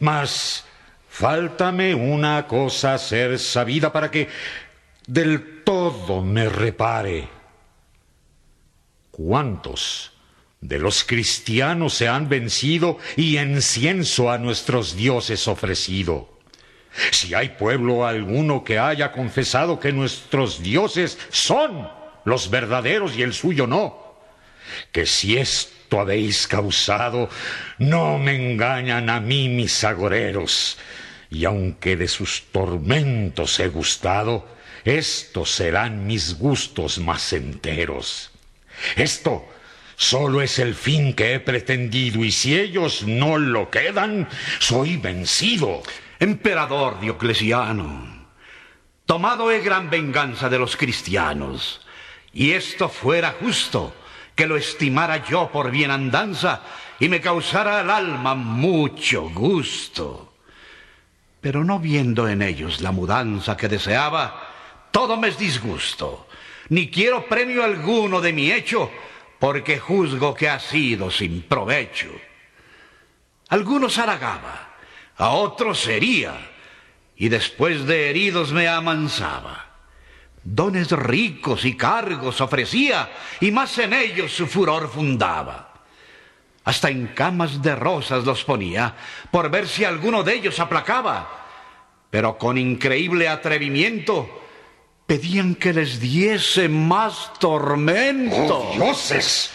Mas 0.00 0.64
faltame 1.14 1.94
una 1.94 2.44
cosa 2.48 2.98
ser 2.98 3.38
sabida 3.38 3.92
para 3.92 4.10
que 4.10 4.28
del 5.06 5.62
todo 5.62 6.22
me 6.22 6.48
repare. 6.48 7.28
¿Cuántos 9.12 10.10
de 10.60 10.80
los 10.80 11.04
cristianos 11.04 11.94
se 11.94 12.08
han 12.08 12.28
vencido 12.28 12.98
y 13.14 13.38
incienso 13.38 14.28
a 14.28 14.38
nuestros 14.38 14.96
dioses 14.96 15.46
ofrecido? 15.46 16.40
Si 17.12 17.32
hay 17.32 17.50
pueblo 17.50 18.04
alguno 18.04 18.64
que 18.64 18.80
haya 18.80 19.12
confesado 19.12 19.78
que 19.78 19.92
nuestros 19.92 20.64
dioses 20.64 21.16
son 21.30 21.88
los 22.24 22.50
verdaderos 22.50 23.16
y 23.16 23.22
el 23.22 23.34
suyo 23.34 23.68
no, 23.68 24.16
que 24.90 25.06
si 25.06 25.38
habéis 26.00 26.46
causado, 26.46 27.28
no 27.78 28.18
me 28.18 28.34
engañan 28.34 29.10
a 29.10 29.20
mí 29.20 29.48
mis 29.48 29.84
agoreros, 29.84 30.78
y 31.30 31.44
aunque 31.44 31.96
de 31.96 32.08
sus 32.08 32.44
tormentos 32.52 33.58
he 33.60 33.68
gustado, 33.68 34.46
estos 34.84 35.50
serán 35.50 36.06
mis 36.06 36.38
gustos 36.38 36.98
más 36.98 37.32
enteros. 37.32 38.30
Esto 38.96 39.48
solo 39.96 40.42
es 40.42 40.58
el 40.58 40.74
fin 40.74 41.14
que 41.14 41.34
he 41.34 41.40
pretendido, 41.40 42.24
y 42.24 42.32
si 42.32 42.58
ellos 42.58 43.04
no 43.06 43.38
lo 43.38 43.70
quedan, 43.70 44.28
soy 44.58 44.96
vencido. 44.96 45.82
Emperador 46.20 47.00
Diocleciano, 47.00 48.26
tomado 49.06 49.50
he 49.50 49.60
gran 49.60 49.90
venganza 49.90 50.48
de 50.48 50.58
los 50.58 50.76
cristianos, 50.76 51.80
y 52.32 52.52
esto 52.52 52.88
fuera 52.88 53.34
justo, 53.40 53.94
que 54.34 54.46
lo 54.46 54.56
estimara 54.56 55.24
yo 55.24 55.50
por 55.50 55.70
bienandanza 55.70 56.62
y 56.98 57.08
me 57.08 57.20
causara 57.20 57.80
al 57.80 57.90
alma 57.90 58.34
mucho 58.34 59.28
gusto. 59.30 60.34
Pero 61.40 61.64
no 61.64 61.78
viendo 61.78 62.28
en 62.28 62.42
ellos 62.42 62.80
la 62.80 62.92
mudanza 62.92 63.56
que 63.56 63.68
deseaba, 63.68 64.88
todo 64.90 65.16
me 65.16 65.28
es 65.28 65.38
disgusto, 65.38 66.26
ni 66.68 66.90
quiero 66.90 67.26
premio 67.26 67.64
alguno 67.64 68.20
de 68.20 68.32
mi 68.32 68.50
hecho, 68.50 68.90
porque 69.38 69.78
juzgo 69.78 70.34
que 70.34 70.48
ha 70.48 70.58
sido 70.58 71.10
sin 71.10 71.42
provecho. 71.42 72.08
Algunos 73.48 73.98
haragaba, 73.98 74.74
a 75.16 75.30
otros 75.30 75.80
sería, 75.80 76.50
y 77.16 77.28
después 77.28 77.86
de 77.86 78.10
heridos 78.10 78.52
me 78.52 78.68
amansaba. 78.68 79.63
Dones 80.44 80.90
ricos 80.90 81.64
y 81.64 81.74
cargos 81.74 82.42
ofrecía, 82.42 83.10
y 83.40 83.50
más 83.50 83.78
en 83.78 83.94
ellos 83.94 84.30
su 84.30 84.46
furor 84.46 84.90
fundaba. 84.90 85.72
Hasta 86.64 86.90
en 86.90 87.08
camas 87.08 87.62
de 87.62 87.74
rosas 87.74 88.24
los 88.24 88.44
ponía, 88.44 88.94
por 89.30 89.50
ver 89.50 89.66
si 89.66 89.84
alguno 89.84 90.22
de 90.22 90.34
ellos 90.34 90.60
aplacaba. 90.60 91.46
Pero 92.10 92.36
con 92.36 92.58
increíble 92.58 93.26
atrevimiento 93.26 94.42
pedían 95.06 95.54
que 95.54 95.72
les 95.72 95.98
diese 95.98 96.68
más 96.68 97.32
tormento. 97.38 98.58
¡Oh, 98.58 98.74
dioses! 98.74 99.50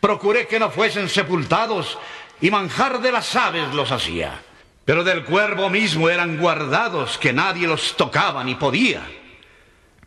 Procuré 0.00 0.46
que 0.46 0.58
no 0.58 0.70
fuesen 0.70 1.08
sepultados, 1.08 1.98
y 2.42 2.50
manjar 2.50 3.00
de 3.00 3.10
las 3.12 3.34
aves 3.34 3.72
los 3.72 3.90
hacía. 3.90 4.42
Pero 4.84 5.02
del 5.02 5.24
cuervo 5.24 5.70
mismo 5.70 6.10
eran 6.10 6.36
guardados, 6.36 7.16
que 7.16 7.32
nadie 7.32 7.66
los 7.66 7.96
tocaba 7.96 8.44
ni 8.44 8.54
podía. 8.54 9.02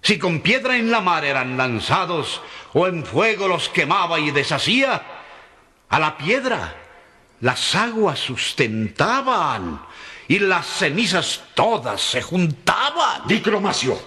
Si 0.02 0.18
con 0.18 0.42
piedra 0.42 0.78
en 0.78 0.92
la 0.92 1.02
mar 1.02 1.26
eran 1.26 1.58
lanzados, 1.58 2.42
o 2.74 2.88
en 2.88 3.06
fuego 3.06 3.48
los 3.48 3.70
quemaba 3.70 4.20
y 4.20 4.32
deshacía, 4.32 5.02
a 5.90 6.00
la 6.00 6.18
piedra 6.18 6.76
las 7.42 7.74
aguas 7.76 8.20
sustentaban 8.20 9.82
y 10.28 10.40
las 10.40 10.66
cenizas 10.66 11.42
todas 11.56 12.02
se 12.02 12.22
juntaban. 12.22 13.28
Dicromacio, 13.28 14.00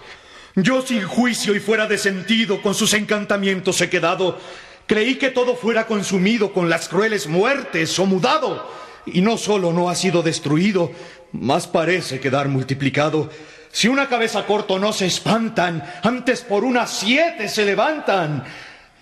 yo 0.54 0.82
sin 0.82 1.04
juicio 1.04 1.54
y 1.54 1.60
fuera 1.60 1.86
de 1.86 1.98
sentido 1.98 2.62
con 2.62 2.74
sus 2.74 2.94
encantamientos 2.94 3.80
he 3.80 3.90
quedado. 3.90 4.38
Creí 4.86 5.16
que 5.16 5.30
todo 5.30 5.56
fuera 5.56 5.86
consumido 5.86 6.52
con 6.52 6.68
las 6.68 6.88
crueles 6.88 7.26
muertes 7.26 7.98
o 7.98 8.06
mudado. 8.06 8.70
Y 9.06 9.20
no 9.20 9.36
solo 9.36 9.72
no 9.72 9.88
ha 9.88 9.94
sido 9.96 10.22
destruido, 10.22 10.92
más 11.32 11.66
parece 11.66 12.20
quedar 12.20 12.48
multiplicado. 12.48 13.30
Si 13.72 13.88
una 13.88 14.06
cabeza 14.06 14.44
corto 14.44 14.78
no 14.78 14.92
se 14.92 15.06
espantan, 15.06 15.82
antes 16.02 16.42
por 16.42 16.62
unas 16.62 16.90
siete 16.90 17.48
se 17.48 17.64
levantan. 17.64 18.44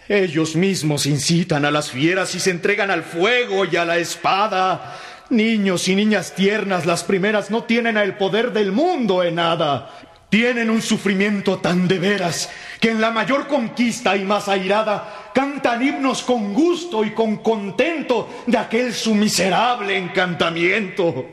Ellos 0.08 0.54
mismos 0.54 1.06
incitan 1.06 1.64
a 1.64 1.72
las 1.72 1.90
fieras 1.90 2.36
y 2.36 2.40
se 2.40 2.50
entregan 2.50 2.88
al 2.88 3.02
fuego 3.02 3.64
y 3.64 3.74
a 3.74 3.84
la 3.84 3.98
espada. 3.98 4.96
Niños 5.28 5.88
y 5.88 5.96
niñas 5.96 6.36
tiernas, 6.36 6.86
las 6.86 7.02
primeras 7.02 7.50
no 7.50 7.64
tienen 7.64 7.96
el 7.96 8.16
poder 8.16 8.52
del 8.52 8.70
mundo 8.70 9.24
en 9.24 9.34
nada. 9.34 9.90
Tienen 10.28 10.70
un 10.70 10.82
sufrimiento 10.82 11.58
tan 11.58 11.88
de 11.88 11.98
veras 11.98 12.48
que 12.80 12.90
en 12.90 13.00
la 13.00 13.10
mayor 13.10 13.48
conquista 13.48 14.16
y 14.16 14.24
más 14.24 14.48
airada 14.48 15.32
cantan 15.34 15.82
himnos 15.82 16.22
con 16.22 16.54
gusto 16.54 17.04
y 17.04 17.10
con 17.10 17.38
contento 17.38 18.42
de 18.46 18.56
aquel 18.56 18.94
su 18.94 19.16
miserable 19.16 19.98
encantamiento. 19.98 21.26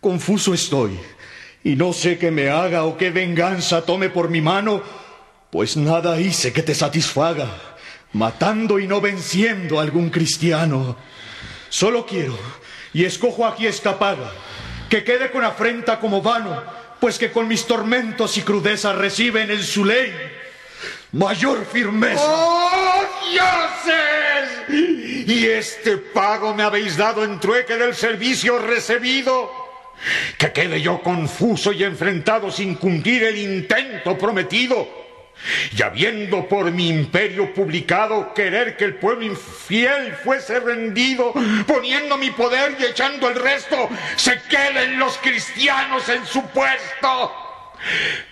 Confuso 0.00 0.54
estoy 0.54 0.98
y 1.68 1.76
no 1.76 1.92
sé 1.92 2.16
qué 2.16 2.30
me 2.30 2.48
haga 2.48 2.84
o 2.84 2.96
qué 2.96 3.10
venganza 3.10 3.84
tome 3.84 4.08
por 4.08 4.30
mi 4.30 4.40
mano, 4.40 4.82
pues 5.50 5.76
nada 5.76 6.18
hice 6.18 6.50
que 6.50 6.62
te 6.62 6.74
satisfaga, 6.74 7.46
matando 8.14 8.78
y 8.78 8.86
no 8.86 9.02
venciendo 9.02 9.78
a 9.78 9.82
algún 9.82 10.08
cristiano. 10.08 10.96
Solo 11.68 12.06
quiero, 12.06 12.38
y 12.94 13.04
escojo 13.04 13.46
aquí 13.46 13.66
esta 13.66 13.98
paga, 13.98 14.32
que 14.88 15.04
quede 15.04 15.30
con 15.30 15.44
afrenta 15.44 16.00
como 16.00 16.22
vano, 16.22 16.58
pues 16.98 17.18
que 17.18 17.30
con 17.30 17.46
mis 17.46 17.66
tormentos 17.66 18.38
y 18.38 18.40
crudeza 18.40 18.94
reciben 18.94 19.50
en 19.50 19.62
su 19.62 19.84
ley 19.84 20.10
mayor 21.12 21.66
firmeza. 21.66 22.24
¡Oh, 22.24 23.04
dioses! 23.30 25.26
¿Y 25.28 25.44
este 25.44 25.98
pago 25.98 26.54
me 26.54 26.62
habéis 26.62 26.96
dado 26.96 27.22
en 27.24 27.38
trueque 27.38 27.76
del 27.76 27.94
servicio 27.94 28.58
recibido? 28.58 29.67
Que 30.36 30.52
quede 30.52 30.80
yo 30.80 31.02
confuso 31.02 31.72
y 31.72 31.84
enfrentado 31.84 32.50
sin 32.50 32.74
cumplir 32.76 33.24
el 33.24 33.36
intento 33.36 34.16
prometido. 34.16 35.06
Y 35.76 35.82
habiendo 35.82 36.48
por 36.48 36.70
mi 36.70 36.88
imperio 36.88 37.52
publicado 37.54 38.34
querer 38.34 38.76
que 38.76 38.84
el 38.84 38.94
pueblo 38.96 39.24
infiel 39.24 40.14
fuese 40.24 40.58
rendido, 40.60 41.32
poniendo 41.66 42.16
mi 42.16 42.30
poder 42.30 42.76
y 42.78 42.84
echando 42.84 43.28
el 43.28 43.36
resto, 43.36 43.88
se 44.16 44.40
queden 44.48 44.98
los 44.98 45.16
cristianos 45.18 46.08
en 46.08 46.26
su 46.26 46.42
puesto. 46.48 47.32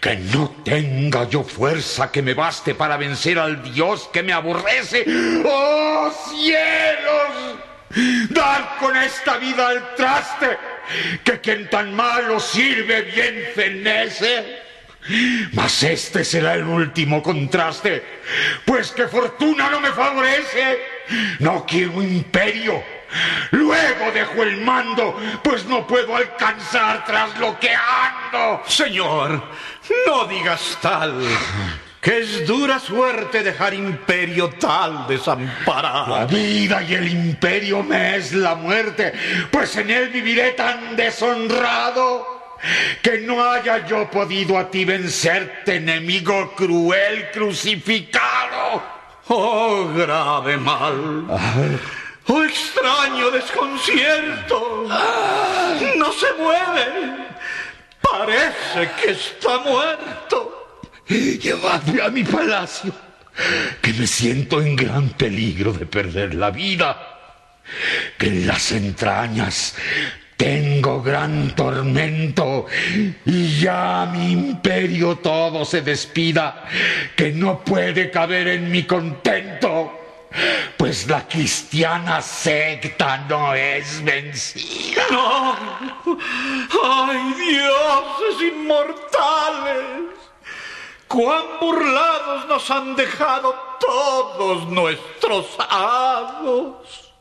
Que 0.01 0.17
no 0.17 0.51
tenga 0.65 1.29
yo 1.29 1.45
fuerza 1.45 2.11
que 2.11 2.23
me 2.23 2.35
baste 2.35 2.75
para 2.75 2.97
vencer 2.97 3.39
al 3.39 3.63
Dios 3.73 4.11
que 4.13 4.23
me 4.23 4.33
aborrece. 4.33 5.05
¡Oh 5.45 6.11
cielos! 6.31 7.57
Dar 8.31 8.77
con 8.79 8.97
esta 8.97 9.39
vida 9.39 9.69
al 9.69 9.95
traste, 9.95 10.59
que 11.25 11.41
quien 11.41 11.69
tan 11.69 11.95
malo 11.95 12.41
sirve 12.41 13.03
bien 13.03 13.49
fenece. 13.55 14.63
Mas 15.53 15.83
este 15.83 16.25
será 16.25 16.55
el 16.55 16.65
último 16.65 17.23
contraste, 17.23 18.03
pues 18.65 18.91
que 18.91 19.07
fortuna 19.07 19.71
no 19.71 19.81
me 19.81 19.91
favorece. 19.93 20.97
No 21.39 21.65
quiero 21.65 22.03
imperio. 22.03 22.83
Luego 23.53 24.11
dejo 24.13 24.43
el 24.43 24.61
mando, 24.63 25.17
pues 25.45 25.65
no 25.67 25.87
puedo 25.87 26.17
alcanzar 26.17 27.05
tras 27.05 27.39
lo 27.39 27.59
que 27.61 27.71
ando. 27.71 28.63
Señor, 28.67 29.43
no 30.07 30.27
digas 30.27 30.77
tal, 30.83 31.23
que 32.07 32.19
es 32.21 32.47
dura 32.47 32.79
suerte 32.79 33.43
dejar 33.43 33.75
imperio 33.75 34.51
tal 34.51 35.09
desamparado. 35.09 36.17
La 36.17 36.25
vida 36.25 36.81
y 36.81 36.95
el 36.95 37.09
imperio 37.09 37.83
me 37.83 38.15
es 38.15 38.33
la 38.33 38.55
muerte, 38.55 39.13
pues 39.51 39.77
en 39.77 39.91
él 39.91 40.11
viviré 40.11 40.53
tan 40.53 40.95
deshonrado. 40.95 42.25
que 43.03 43.19
no 43.23 43.45
haya 43.45 43.85
yo 43.89 44.09
podido 44.09 44.57
a 44.57 44.71
ti 44.71 44.85
vencerte, 44.85 45.75
enemigo 45.75 46.53
cruel 46.55 47.29
crucificado. 47.33 48.85
Oh, 49.27 49.89
grave 49.93 50.59
mal. 50.59 51.27
Oh, 52.29 52.45
extraño 52.45 53.33
desconcierto. 53.33 54.87
No 55.97 56.13
se 56.13 56.33
mueve. 56.39 57.27
Parece 58.01 58.93
que 59.03 59.11
está 59.11 59.59
muerto. 59.59 60.56
Llevadme 61.09 62.03
a 62.03 62.09
mi 62.09 62.25
palacio, 62.25 62.93
que 63.81 63.93
me 63.93 64.07
siento 64.07 64.61
en 64.61 64.75
gran 64.75 65.11
peligro 65.11 65.73
de 65.73 65.87
perder 65.87 66.35
la 66.35 66.51
vida. 66.51 67.13
Que 68.17 68.29
en 68.29 68.47
las 68.47 68.71
entrañas 68.73 69.75
tengo 70.37 71.03
gran 71.03 71.55
tormento 71.55 72.67
y 73.25 73.59
ya 73.59 74.09
mi 74.13 74.33
imperio 74.33 75.17
todo 75.17 75.65
se 75.65 75.81
despida, 75.81 76.65
que 77.17 77.33
no 77.33 77.65
puede 77.65 78.11
caber 78.11 78.49
en 78.49 78.71
mi 78.71 78.85
contento, 78.85 79.93
pues 80.77 81.09
la 81.09 81.27
cristiana 81.27 82.21
secta 82.21 83.25
no 83.29 83.55
es 83.55 84.05
vencida. 84.05 85.03
No. 85.11 85.57
¡Ay, 86.85 87.35
dioses 87.35 88.53
inmortales! 88.53 90.26
¡Cuán 91.09 91.45
burlados 91.61 92.47
nos 92.47 92.71
han 92.71 92.97
dejado 92.97 93.55
todos 93.79 94.69
nuestros 94.69 95.57
hados! 95.59 97.13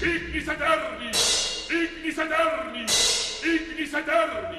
Ignis 0.00 0.48
Eterni! 0.48 1.10
Ignis 1.70 2.18
Eterni! 2.18 2.86
Ignis 3.42 3.94
Eterni! 3.94 4.57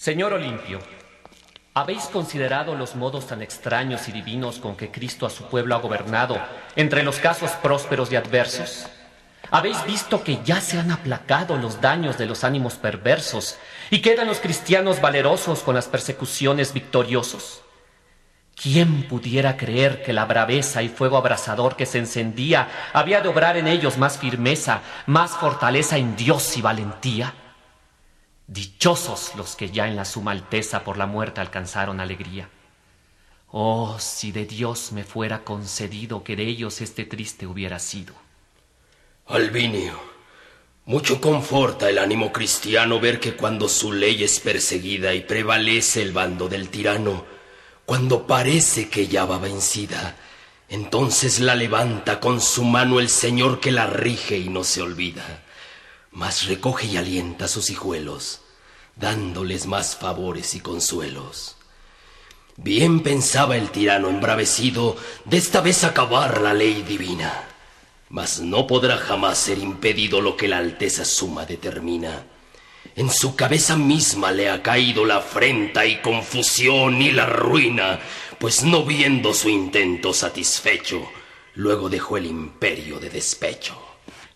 Señor 0.00 0.32
Olimpio, 0.32 0.78
¿habéis 1.74 2.04
considerado 2.04 2.74
los 2.74 2.96
modos 2.96 3.26
tan 3.26 3.42
extraños 3.42 4.08
y 4.08 4.12
divinos 4.12 4.58
con 4.58 4.74
que 4.74 4.90
Cristo 4.90 5.26
a 5.26 5.30
su 5.30 5.44
pueblo 5.44 5.74
ha 5.74 5.78
gobernado 5.78 6.38
entre 6.74 7.02
los 7.02 7.18
casos 7.18 7.50
prósperos 7.62 8.10
y 8.10 8.16
adversos? 8.16 8.86
¿Habéis 9.50 9.84
visto 9.84 10.24
que 10.24 10.38
ya 10.42 10.62
se 10.62 10.78
han 10.78 10.90
aplacado 10.90 11.58
los 11.58 11.82
daños 11.82 12.16
de 12.16 12.24
los 12.24 12.44
ánimos 12.44 12.76
perversos 12.76 13.58
y 13.90 14.00
quedan 14.00 14.28
los 14.28 14.40
cristianos 14.40 15.02
valerosos 15.02 15.60
con 15.60 15.74
las 15.74 15.86
persecuciones 15.86 16.72
victoriosos? 16.72 17.60
¿Quién 18.56 19.06
pudiera 19.06 19.58
creer 19.58 20.02
que 20.02 20.14
la 20.14 20.24
braveza 20.24 20.82
y 20.82 20.88
fuego 20.88 21.18
abrasador 21.18 21.76
que 21.76 21.84
se 21.84 21.98
encendía 21.98 22.68
había 22.94 23.20
de 23.20 23.28
obrar 23.28 23.58
en 23.58 23.68
ellos 23.68 23.98
más 23.98 24.16
firmeza, 24.16 24.80
más 25.04 25.32
fortaleza 25.32 25.98
en 25.98 26.16
Dios 26.16 26.56
y 26.56 26.62
valentía? 26.62 27.34
Dichosos 28.50 29.36
los 29.36 29.54
que 29.54 29.70
ya 29.70 29.86
en 29.86 29.94
la 29.94 30.04
suma 30.04 30.32
alteza 30.32 30.82
por 30.82 30.96
la 30.96 31.06
muerte 31.06 31.40
alcanzaron 31.40 32.00
alegría. 32.00 32.48
Oh, 33.52 33.96
si 34.00 34.32
de 34.32 34.44
Dios 34.44 34.90
me 34.90 35.04
fuera 35.04 35.44
concedido 35.44 36.24
que 36.24 36.34
de 36.34 36.48
ellos 36.48 36.80
este 36.80 37.04
triste 37.04 37.46
hubiera 37.46 37.78
sido. 37.78 38.12
Albinio, 39.28 40.00
mucho 40.86 41.20
conforta 41.20 41.88
el 41.88 41.98
ánimo 41.98 42.32
cristiano 42.32 42.98
ver 42.98 43.20
que 43.20 43.36
cuando 43.36 43.68
su 43.68 43.92
ley 43.92 44.24
es 44.24 44.40
perseguida 44.40 45.14
y 45.14 45.20
prevalece 45.20 46.02
el 46.02 46.10
bando 46.10 46.48
del 46.48 46.70
tirano, 46.70 47.24
cuando 47.86 48.26
parece 48.26 48.88
que 48.88 49.06
ya 49.06 49.26
va 49.26 49.38
vencida, 49.38 50.16
entonces 50.68 51.38
la 51.38 51.54
levanta 51.54 52.18
con 52.18 52.40
su 52.40 52.64
mano 52.64 52.98
el 52.98 53.10
Señor 53.10 53.60
que 53.60 53.70
la 53.70 53.86
rige 53.86 54.38
y 54.38 54.48
no 54.48 54.64
se 54.64 54.82
olvida 54.82 55.44
mas 56.12 56.46
recoge 56.46 56.86
y 56.86 56.96
alienta 56.96 57.44
a 57.44 57.48
sus 57.48 57.70
hijuelos, 57.70 58.40
dándoles 58.96 59.66
más 59.66 59.96
favores 59.96 60.54
y 60.54 60.60
consuelos. 60.60 61.56
Bien 62.56 63.00
pensaba 63.00 63.56
el 63.56 63.70
tirano 63.70 64.10
embravecido 64.10 64.96
de 65.24 65.38
esta 65.38 65.60
vez 65.60 65.84
acabar 65.84 66.40
la 66.40 66.52
ley 66.52 66.82
divina, 66.82 67.44
mas 68.08 68.40
no 68.40 68.66
podrá 68.66 68.98
jamás 68.98 69.38
ser 69.38 69.58
impedido 69.58 70.20
lo 70.20 70.36
que 70.36 70.48
la 70.48 70.58
Alteza 70.58 71.04
Suma 71.04 71.46
determina. 71.46 72.26
En 72.96 73.08
su 73.08 73.36
cabeza 73.36 73.76
misma 73.76 74.32
le 74.32 74.50
ha 74.50 74.62
caído 74.62 75.04
la 75.04 75.18
afrenta 75.18 75.86
y 75.86 76.02
confusión 76.02 77.00
y 77.00 77.12
la 77.12 77.26
ruina, 77.26 78.00
pues 78.38 78.64
no 78.64 78.84
viendo 78.84 79.32
su 79.32 79.48
intento 79.48 80.12
satisfecho, 80.12 81.08
luego 81.54 81.88
dejó 81.88 82.16
el 82.16 82.26
imperio 82.26 82.98
de 82.98 83.10
despecho. 83.10 83.89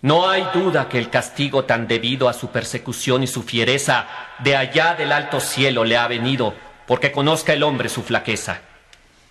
No 0.04 0.28
hay 0.28 0.46
duda 0.52 0.86
que 0.90 0.98
el 0.98 1.08
castigo 1.08 1.64
tan 1.64 1.88
debido 1.88 2.28
a 2.28 2.34
su 2.34 2.48
persecución 2.48 3.22
y 3.22 3.26
su 3.26 3.42
fiereza 3.42 4.06
de 4.40 4.54
allá 4.54 4.94
del 4.94 5.10
alto 5.12 5.40
cielo 5.40 5.82
le 5.82 5.96
ha 5.96 6.06
venido, 6.06 6.52
porque 6.86 7.10
conozca 7.10 7.54
el 7.54 7.62
hombre 7.62 7.88
su 7.88 8.02
flaqueza. 8.02 8.60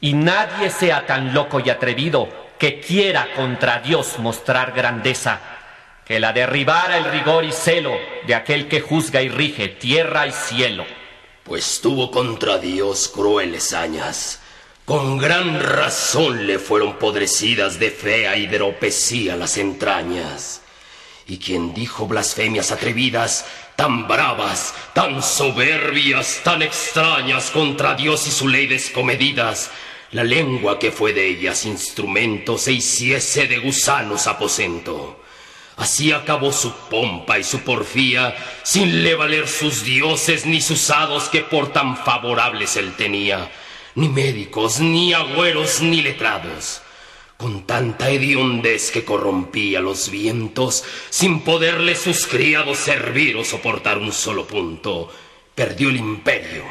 Y 0.02 0.14
nadie 0.14 0.72
sea 0.72 1.06
tan 1.06 1.32
loco 1.32 1.60
y 1.60 1.70
atrevido 1.70 2.28
que 2.58 2.80
quiera 2.80 3.36
contra 3.36 3.82
Dios 3.82 4.18
mostrar 4.18 4.72
grandeza, 4.72 5.42
que 6.06 6.20
la 6.20 6.34
derribara 6.34 6.98
el 6.98 7.06
rigor 7.06 7.46
y 7.46 7.52
celo 7.52 7.94
de 8.26 8.34
aquel 8.34 8.68
que 8.68 8.82
juzga 8.82 9.22
y 9.22 9.30
rige 9.30 9.68
tierra 9.68 10.26
y 10.26 10.32
cielo. 10.32 10.86
Pues 11.44 11.82
tuvo 11.84 12.10
contra 12.10 12.58
Dios 12.58 13.12
crueles 13.14 13.74
hañas. 13.74 14.42
Con 14.86 15.20
gran 15.20 15.62
razón 15.62 16.48
le 16.48 16.58
fueron 16.58 16.98
podrecidas 16.98 17.78
de 17.78 17.92
fea 17.92 18.38
hidropesía 18.38 19.36
las 19.36 19.60
entrañas. 19.60 20.63
Y 21.28 21.38
quien 21.38 21.74
dijo 21.74 22.06
blasfemias 22.06 22.72
atrevidas, 22.72 23.46
tan 23.76 24.08
bravas, 24.08 24.74
tan 24.94 25.24
soberbias, 25.24 26.42
tan 26.44 26.62
extrañas 26.62 27.50
contra 27.50 27.96
Dios 27.96 28.28
y 28.28 28.32
su 28.32 28.48
ley 28.48 28.68
descomedidas, 28.68 29.72
la 30.12 30.24
lengua 30.24 30.78
que 30.78 30.92
fue 30.92 31.14
de 31.14 31.28
ellas 31.28 31.66
instrumento 31.66 32.58
se 32.58 32.74
hiciese 32.74 33.48
de 33.48 33.60
gusanos 33.60 34.28
aposento. 34.28 35.20
Así 35.78 36.12
acabó 36.12 36.52
su 36.52 36.72
pompa 36.72 37.40
y 37.40 37.44
su 37.44 37.62
porfía, 37.62 38.36
sin 38.62 39.04
le 39.04 39.16
valer 39.16 39.48
sus 39.48 39.84
dioses 39.84 40.46
ni 40.46 40.62
sus 40.62 40.92
hados 40.92 41.30
que 41.30 41.42
por 41.42 41.74
tan 41.74 41.98
favorables 41.98 42.78
él 42.78 42.94
tenía, 42.96 43.50
ni 43.96 44.08
médicos, 44.08 44.80
ni 44.80 45.14
agüeros, 45.14 45.82
ni 45.82 46.04
letrados 46.04 46.83
con 47.44 47.64
tanta 47.64 48.10
hediondez 48.10 48.90
que 48.90 49.04
corrompía 49.04 49.82
los 49.82 50.10
vientos, 50.10 50.82
sin 51.10 51.42
poderle 51.42 51.94
sus 51.94 52.26
criados 52.26 52.78
servir 52.78 53.36
o 53.36 53.44
soportar 53.44 53.98
un 53.98 54.14
solo 54.14 54.48
punto, 54.48 55.12
perdió 55.54 55.90
el 55.90 55.98
imperio, 55.98 56.64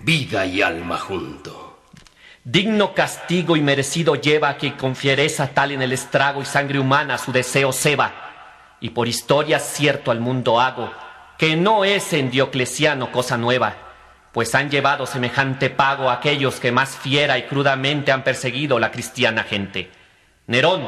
vida 0.00 0.46
y 0.46 0.62
alma 0.62 0.96
junto. 0.96 1.82
Digno 2.42 2.94
castigo 2.94 3.54
y 3.54 3.60
merecido 3.60 4.14
lleva 4.14 4.56
que 4.56 4.78
con 4.78 4.96
fiereza 4.96 5.48
tal 5.48 5.72
en 5.72 5.82
el 5.82 5.92
estrago 5.92 6.40
y 6.40 6.46
sangre 6.46 6.78
humana 6.78 7.18
su 7.18 7.30
deseo 7.30 7.70
ceba, 7.70 8.78
y 8.80 8.88
por 8.88 9.08
historia 9.08 9.58
cierto 9.58 10.10
al 10.10 10.20
mundo 10.20 10.58
hago, 10.58 10.90
que 11.36 11.54
no 11.54 11.84
es 11.84 12.14
en 12.14 12.30
Diocleciano 12.30 13.12
cosa 13.12 13.36
nueva, 13.36 13.76
pues 14.32 14.54
han 14.54 14.70
llevado 14.70 15.04
semejante 15.04 15.68
pago 15.68 16.08
aquellos 16.08 16.60
que 16.60 16.72
más 16.72 16.96
fiera 16.96 17.36
y 17.36 17.42
crudamente 17.42 18.10
han 18.10 18.24
perseguido 18.24 18.78
la 18.78 18.90
cristiana 18.90 19.42
gente. 19.42 19.90
Nerón, 20.46 20.86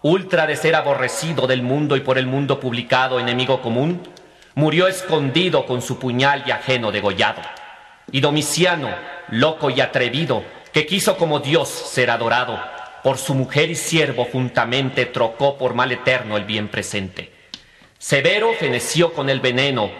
ultra 0.00 0.46
de 0.46 0.56
ser 0.56 0.74
aborrecido 0.74 1.46
del 1.46 1.62
mundo 1.62 1.96
y 1.96 2.00
por 2.00 2.16
el 2.16 2.26
mundo 2.26 2.58
publicado 2.60 3.20
enemigo 3.20 3.60
común, 3.60 4.00
murió 4.54 4.88
escondido 4.88 5.66
con 5.66 5.82
su 5.82 5.98
puñal 5.98 6.44
y 6.46 6.50
ajeno 6.50 6.90
degollado. 6.90 7.42
Y 8.10 8.22
Domiciano, 8.22 8.88
loco 9.28 9.68
y 9.68 9.82
atrevido, 9.82 10.42
que 10.72 10.86
quiso 10.86 11.18
como 11.18 11.40
Dios 11.40 11.68
ser 11.68 12.10
adorado, 12.10 12.58
por 13.02 13.18
su 13.18 13.34
mujer 13.34 13.70
y 13.70 13.74
siervo 13.74 14.24
juntamente 14.24 15.04
trocó 15.04 15.58
por 15.58 15.74
mal 15.74 15.92
eterno 15.92 16.38
el 16.38 16.44
bien 16.44 16.68
presente. 16.68 17.34
Severo 17.98 18.54
feneció 18.58 19.12
con 19.12 19.28
el 19.28 19.40
veneno, 19.40 19.90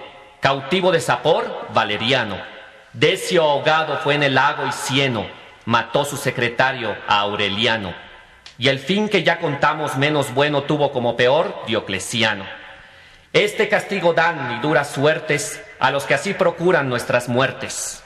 cautivo 0.41 0.91
de 0.91 1.01
Sapor, 1.01 1.69
Valeriano. 1.75 2.39
Decio 2.95 3.43
ahogado 3.43 3.99
fue 3.99 4.15
en 4.15 4.23
el 4.23 4.37
lago 4.37 4.67
y 4.67 4.73
cieno, 4.73 5.27
mató 5.67 6.07
su 6.07 6.17
secretario 6.17 6.97
a 7.07 7.21
Aureliano. 7.21 8.10
Y 8.61 8.69
el 8.69 8.79
fin 8.79 9.09
que 9.09 9.23
ya 9.23 9.39
contamos 9.39 9.97
menos 9.97 10.35
bueno 10.35 10.65
tuvo 10.65 10.93
como 10.93 11.17
peor 11.17 11.65
Diocleciano. 11.67 12.45
Este 13.33 13.71
castigo 13.71 14.13
dan 14.13 14.59
y 14.59 14.61
duras 14.61 14.93
suertes 14.93 15.63
a 15.79 15.91
los 15.91 16.05
que 16.05 16.13
así 16.13 16.35
procuran 16.35 16.87
nuestras 16.87 17.27
muertes. 17.27 18.03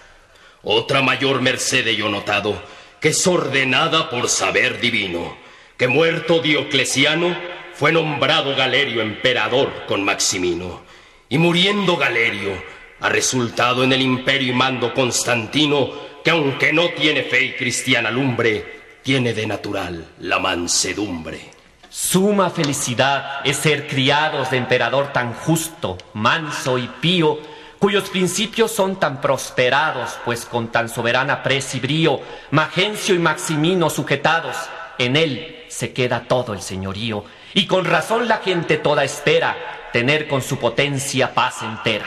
Otra 0.62 1.02
mayor 1.02 1.40
merced 1.40 1.88
yo 1.96 2.08
notado, 2.08 2.62
que 3.00 3.08
es 3.08 3.26
ordenada 3.26 4.08
por 4.10 4.28
saber 4.28 4.80
divino, 4.80 5.36
que 5.76 5.88
muerto 5.88 6.38
Diocleciano 6.38 7.36
fue 7.72 7.90
nombrado 7.90 8.54
Galerio 8.54 9.02
emperador 9.02 9.86
con 9.88 10.04
Maximino, 10.04 10.82
y 11.28 11.36
muriendo 11.36 11.96
Galerio 11.96 12.52
ha 13.00 13.08
resultado 13.08 13.82
en 13.82 13.92
el 13.92 14.02
imperio 14.02 14.52
y 14.52 14.56
mando 14.56 14.94
Constantino, 14.94 15.90
que 16.22 16.30
aunque 16.30 16.72
no 16.72 16.90
tiene 16.90 17.24
fe 17.24 17.42
y 17.42 17.52
cristiana 17.54 18.12
lumbre, 18.12 18.83
tiene 19.04 19.34
de 19.34 19.46
natural 19.46 20.06
la 20.20 20.38
mansedumbre. 20.38 21.50
Suma 21.90 22.50
felicidad 22.50 23.42
es 23.44 23.58
ser 23.58 23.86
criados 23.86 24.50
de 24.50 24.56
emperador 24.56 25.12
tan 25.12 25.34
justo, 25.34 25.98
manso 26.14 26.78
y 26.78 26.88
pío, 26.88 27.38
cuyos 27.78 28.08
principios 28.08 28.72
son 28.72 28.98
tan 28.98 29.20
prosperados, 29.20 30.18
pues 30.24 30.46
con 30.46 30.68
tan 30.72 30.88
soberana 30.88 31.42
pres 31.42 31.74
y 31.74 31.80
brío, 31.80 32.20
Magencio 32.50 33.14
y 33.14 33.18
Maximino 33.18 33.90
sujetados, 33.90 34.56
en 34.98 35.16
él 35.16 35.66
se 35.68 35.92
queda 35.92 36.24
todo 36.26 36.54
el 36.54 36.62
señorío, 36.62 37.24
y 37.52 37.66
con 37.66 37.84
razón 37.84 38.26
la 38.26 38.38
gente 38.38 38.78
toda 38.78 39.04
espera 39.04 39.54
tener 39.92 40.26
con 40.26 40.40
su 40.40 40.58
potencia 40.58 41.34
paz 41.34 41.62
entera. 41.62 42.06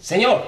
Señor, 0.00 0.42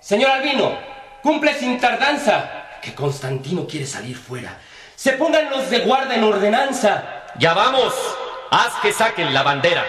señor 0.00 0.30
Albino, 0.30 0.76
cumple 1.22 1.54
sin 1.54 1.78
tardanza, 1.78 2.67
que 2.80 2.94
Constantino 2.94 3.66
quiere 3.66 3.86
salir 3.86 4.16
fuera 4.16 4.58
se 4.98 5.12
pongan 5.12 5.48
los 5.48 5.70
de 5.70 5.78
guarda 5.78 6.16
en 6.16 6.24
ordenanza. 6.24 7.26
Ya 7.38 7.54
vamos, 7.54 7.94
haz 8.50 8.74
que 8.82 8.92
saquen 8.92 9.32
la 9.32 9.44
bandera. 9.44 9.84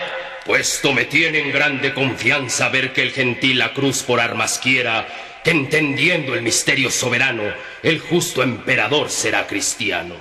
Puesto 0.45 0.93
me 0.93 1.05
tienen 1.05 1.51
grande 1.51 1.95
confianza 1.95 2.69
ver 2.69 2.93
que 2.93 3.01
el 3.01 3.11
gentil 3.11 3.57
la 3.57 3.73
cruz 3.73 4.03
por 4.03 4.19
armas 4.19 4.59
quiera, 4.59 5.07
que 5.43 5.49
entendiendo 5.49 6.35
el 6.35 6.43
misterio 6.43 6.91
soberano, 6.91 7.41
el 7.81 7.99
justo 8.01 8.43
emperador 8.43 9.09
será 9.09 9.47
cristiano. 9.47 10.13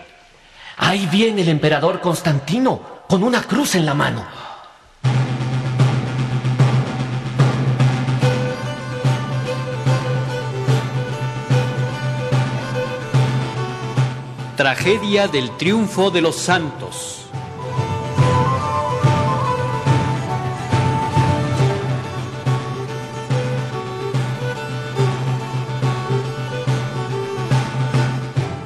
Ahí 0.79 1.07
viene 1.13 1.43
el 1.43 1.51
emperador 1.51 2.01
Constantino, 2.01 3.03
con 3.07 3.23
una 3.23 3.43
cruz 3.43 3.75
en 3.75 3.85
la 3.85 3.93
mano. 3.93 4.27
Tragedia 14.59 15.29
del 15.29 15.57
triunfo 15.57 16.11
de 16.11 16.21
los 16.21 16.35
santos. 16.35 17.27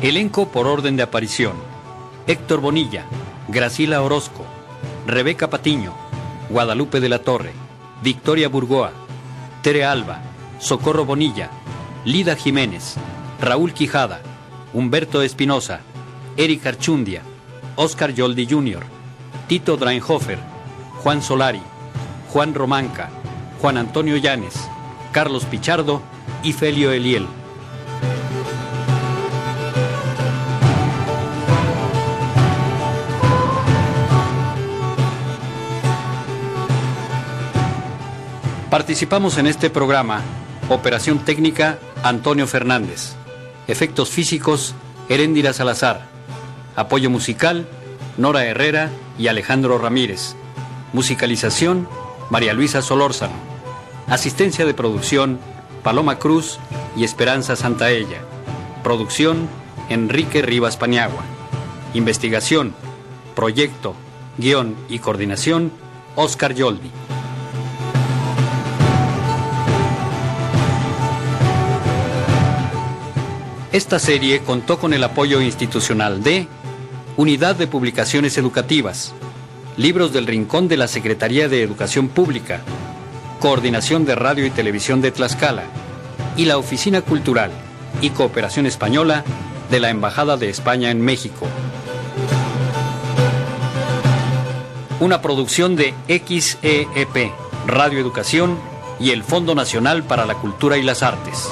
Elenco 0.01 0.49
por 0.49 0.67
orden 0.67 0.97
de 0.97 1.03
aparición. 1.03 1.53
Héctor 2.27 2.63
Bonilla, 2.63 3.05
Gracila 3.49 4.01
Orozco, 4.01 4.47
Rebeca 5.07 5.51
Patiño, 5.51 5.93
Guadalupe 6.49 7.01
de 7.01 7.11
la 7.11 7.19
Torre, 7.19 7.53
Victoria 8.03 8.49
Burgoa, 8.49 8.93
Tere 9.61 9.85
Alba, 9.85 10.23
Socorro 10.59 11.05
Bonilla, 11.05 11.51
Lida 12.07 12.35
Jiménez, 12.35 12.95
Raúl 13.43 13.75
Quijada, 13.75 14.23
Humberto 14.73 15.23
Espinosa, 15.23 15.81
Eric 16.37 16.67
Archundia, 16.67 17.23
Oscar 17.77 18.15
Yoldi 18.15 18.47
Jr., 18.47 18.83
Tito 19.49 19.77
Drainhofer, 19.77 20.39
Juan 21.03 21.23
Solari, 21.23 21.63
Juan 22.33 22.55
Romanca, 22.55 23.11
Juan 23.61 23.77
Antonio 23.77 24.17
Llanes, 24.17 24.55
Carlos 25.13 25.45
Pichardo 25.45 26.01
y 26.43 26.53
Felio 26.53 26.91
Eliel. 26.91 27.27
Participamos 38.71 39.37
en 39.37 39.47
este 39.47 39.69
programa 39.69 40.23
Operación 40.71 41.19
Técnica 41.19 41.79
Antonio 42.03 42.47
Fernández. 42.47 43.22
Efectos 43.69 44.11
físicos, 44.11 44.75
Heréndira 45.09 45.53
Salazar. 45.53 46.07
Apoyo 46.75 47.11
musical, 47.11 47.67
Nora 48.17 48.45
Herrera 48.45 48.91
y 49.19 49.29
Alejandro 49.29 49.79
Ramírez. 49.79 50.35
Musicalización, 50.93 51.89
María 52.31 52.55
Luisa 52.55 52.83
Solórzano. 52.83 53.35
Asistencia 54.09 54.65
de 54.67 54.75
producción, 54.75 55.39
Paloma 55.83 56.19
Cruz 56.19 56.59
y 56.97 57.05
Esperanza 57.05 57.57
Santaella. 57.57 58.21
Producción, 58.83 59.49
Enrique 59.89 60.43
Rivas 60.43 60.77
Paniagua. 60.77 61.23
Investigación, 61.95 62.75
proyecto, 63.35 63.95
guion 64.39 64.77
y 64.89 64.99
coordinación, 64.99 65.73
Oscar 66.17 66.55
Yoldi. 66.55 66.91
Esta 73.73 73.99
serie 73.99 74.41
contó 74.41 74.79
con 74.79 74.93
el 74.93 75.03
apoyo 75.03 75.41
institucional 75.41 76.23
de 76.23 76.47
Unidad 77.17 77.57
de 77.57 77.67
Publicaciones 77.67 78.37
Educativas, 78.37 79.15
Libros 79.79 80.13
del 80.13 80.27
Rincón 80.27 80.69
de 80.69 80.77
la 80.77 80.89
Secretaría 80.89 81.49
de 81.49 81.63
Educación 81.63 82.09
Pública, 82.09 82.61
Coordinación 83.41 84.05
de 84.05 84.15
Radio 84.15 84.45
y 84.45 84.51
Televisión 84.51 85.01
de 85.01 85.11
Tlaxcala 85.11 85.63
y 86.37 86.45
la 86.45 86.59
Oficina 86.59 87.01
Cultural 87.01 87.51
y 88.03 88.11
Cooperación 88.11 88.67
Española 88.67 89.25
de 89.71 89.81
la 89.81 89.89
Embajada 89.89 90.37
de 90.37 90.51
España 90.51 90.91
en 90.91 91.01
México. 91.01 91.47
Una 95.01 95.23
producción 95.23 95.77
de 95.77 95.95
XEEP, 96.09 97.33
Radio 97.67 98.01
Educación 98.01 98.59
y 99.01 99.13
el 99.13 99.25
Fondo 99.25 99.55
Nacional 99.55 100.03
para 100.03 100.27
la 100.27 100.35
Cultura 100.35 100.77
y 100.77 100.83
las 100.83 101.03
Artes. 101.03 101.49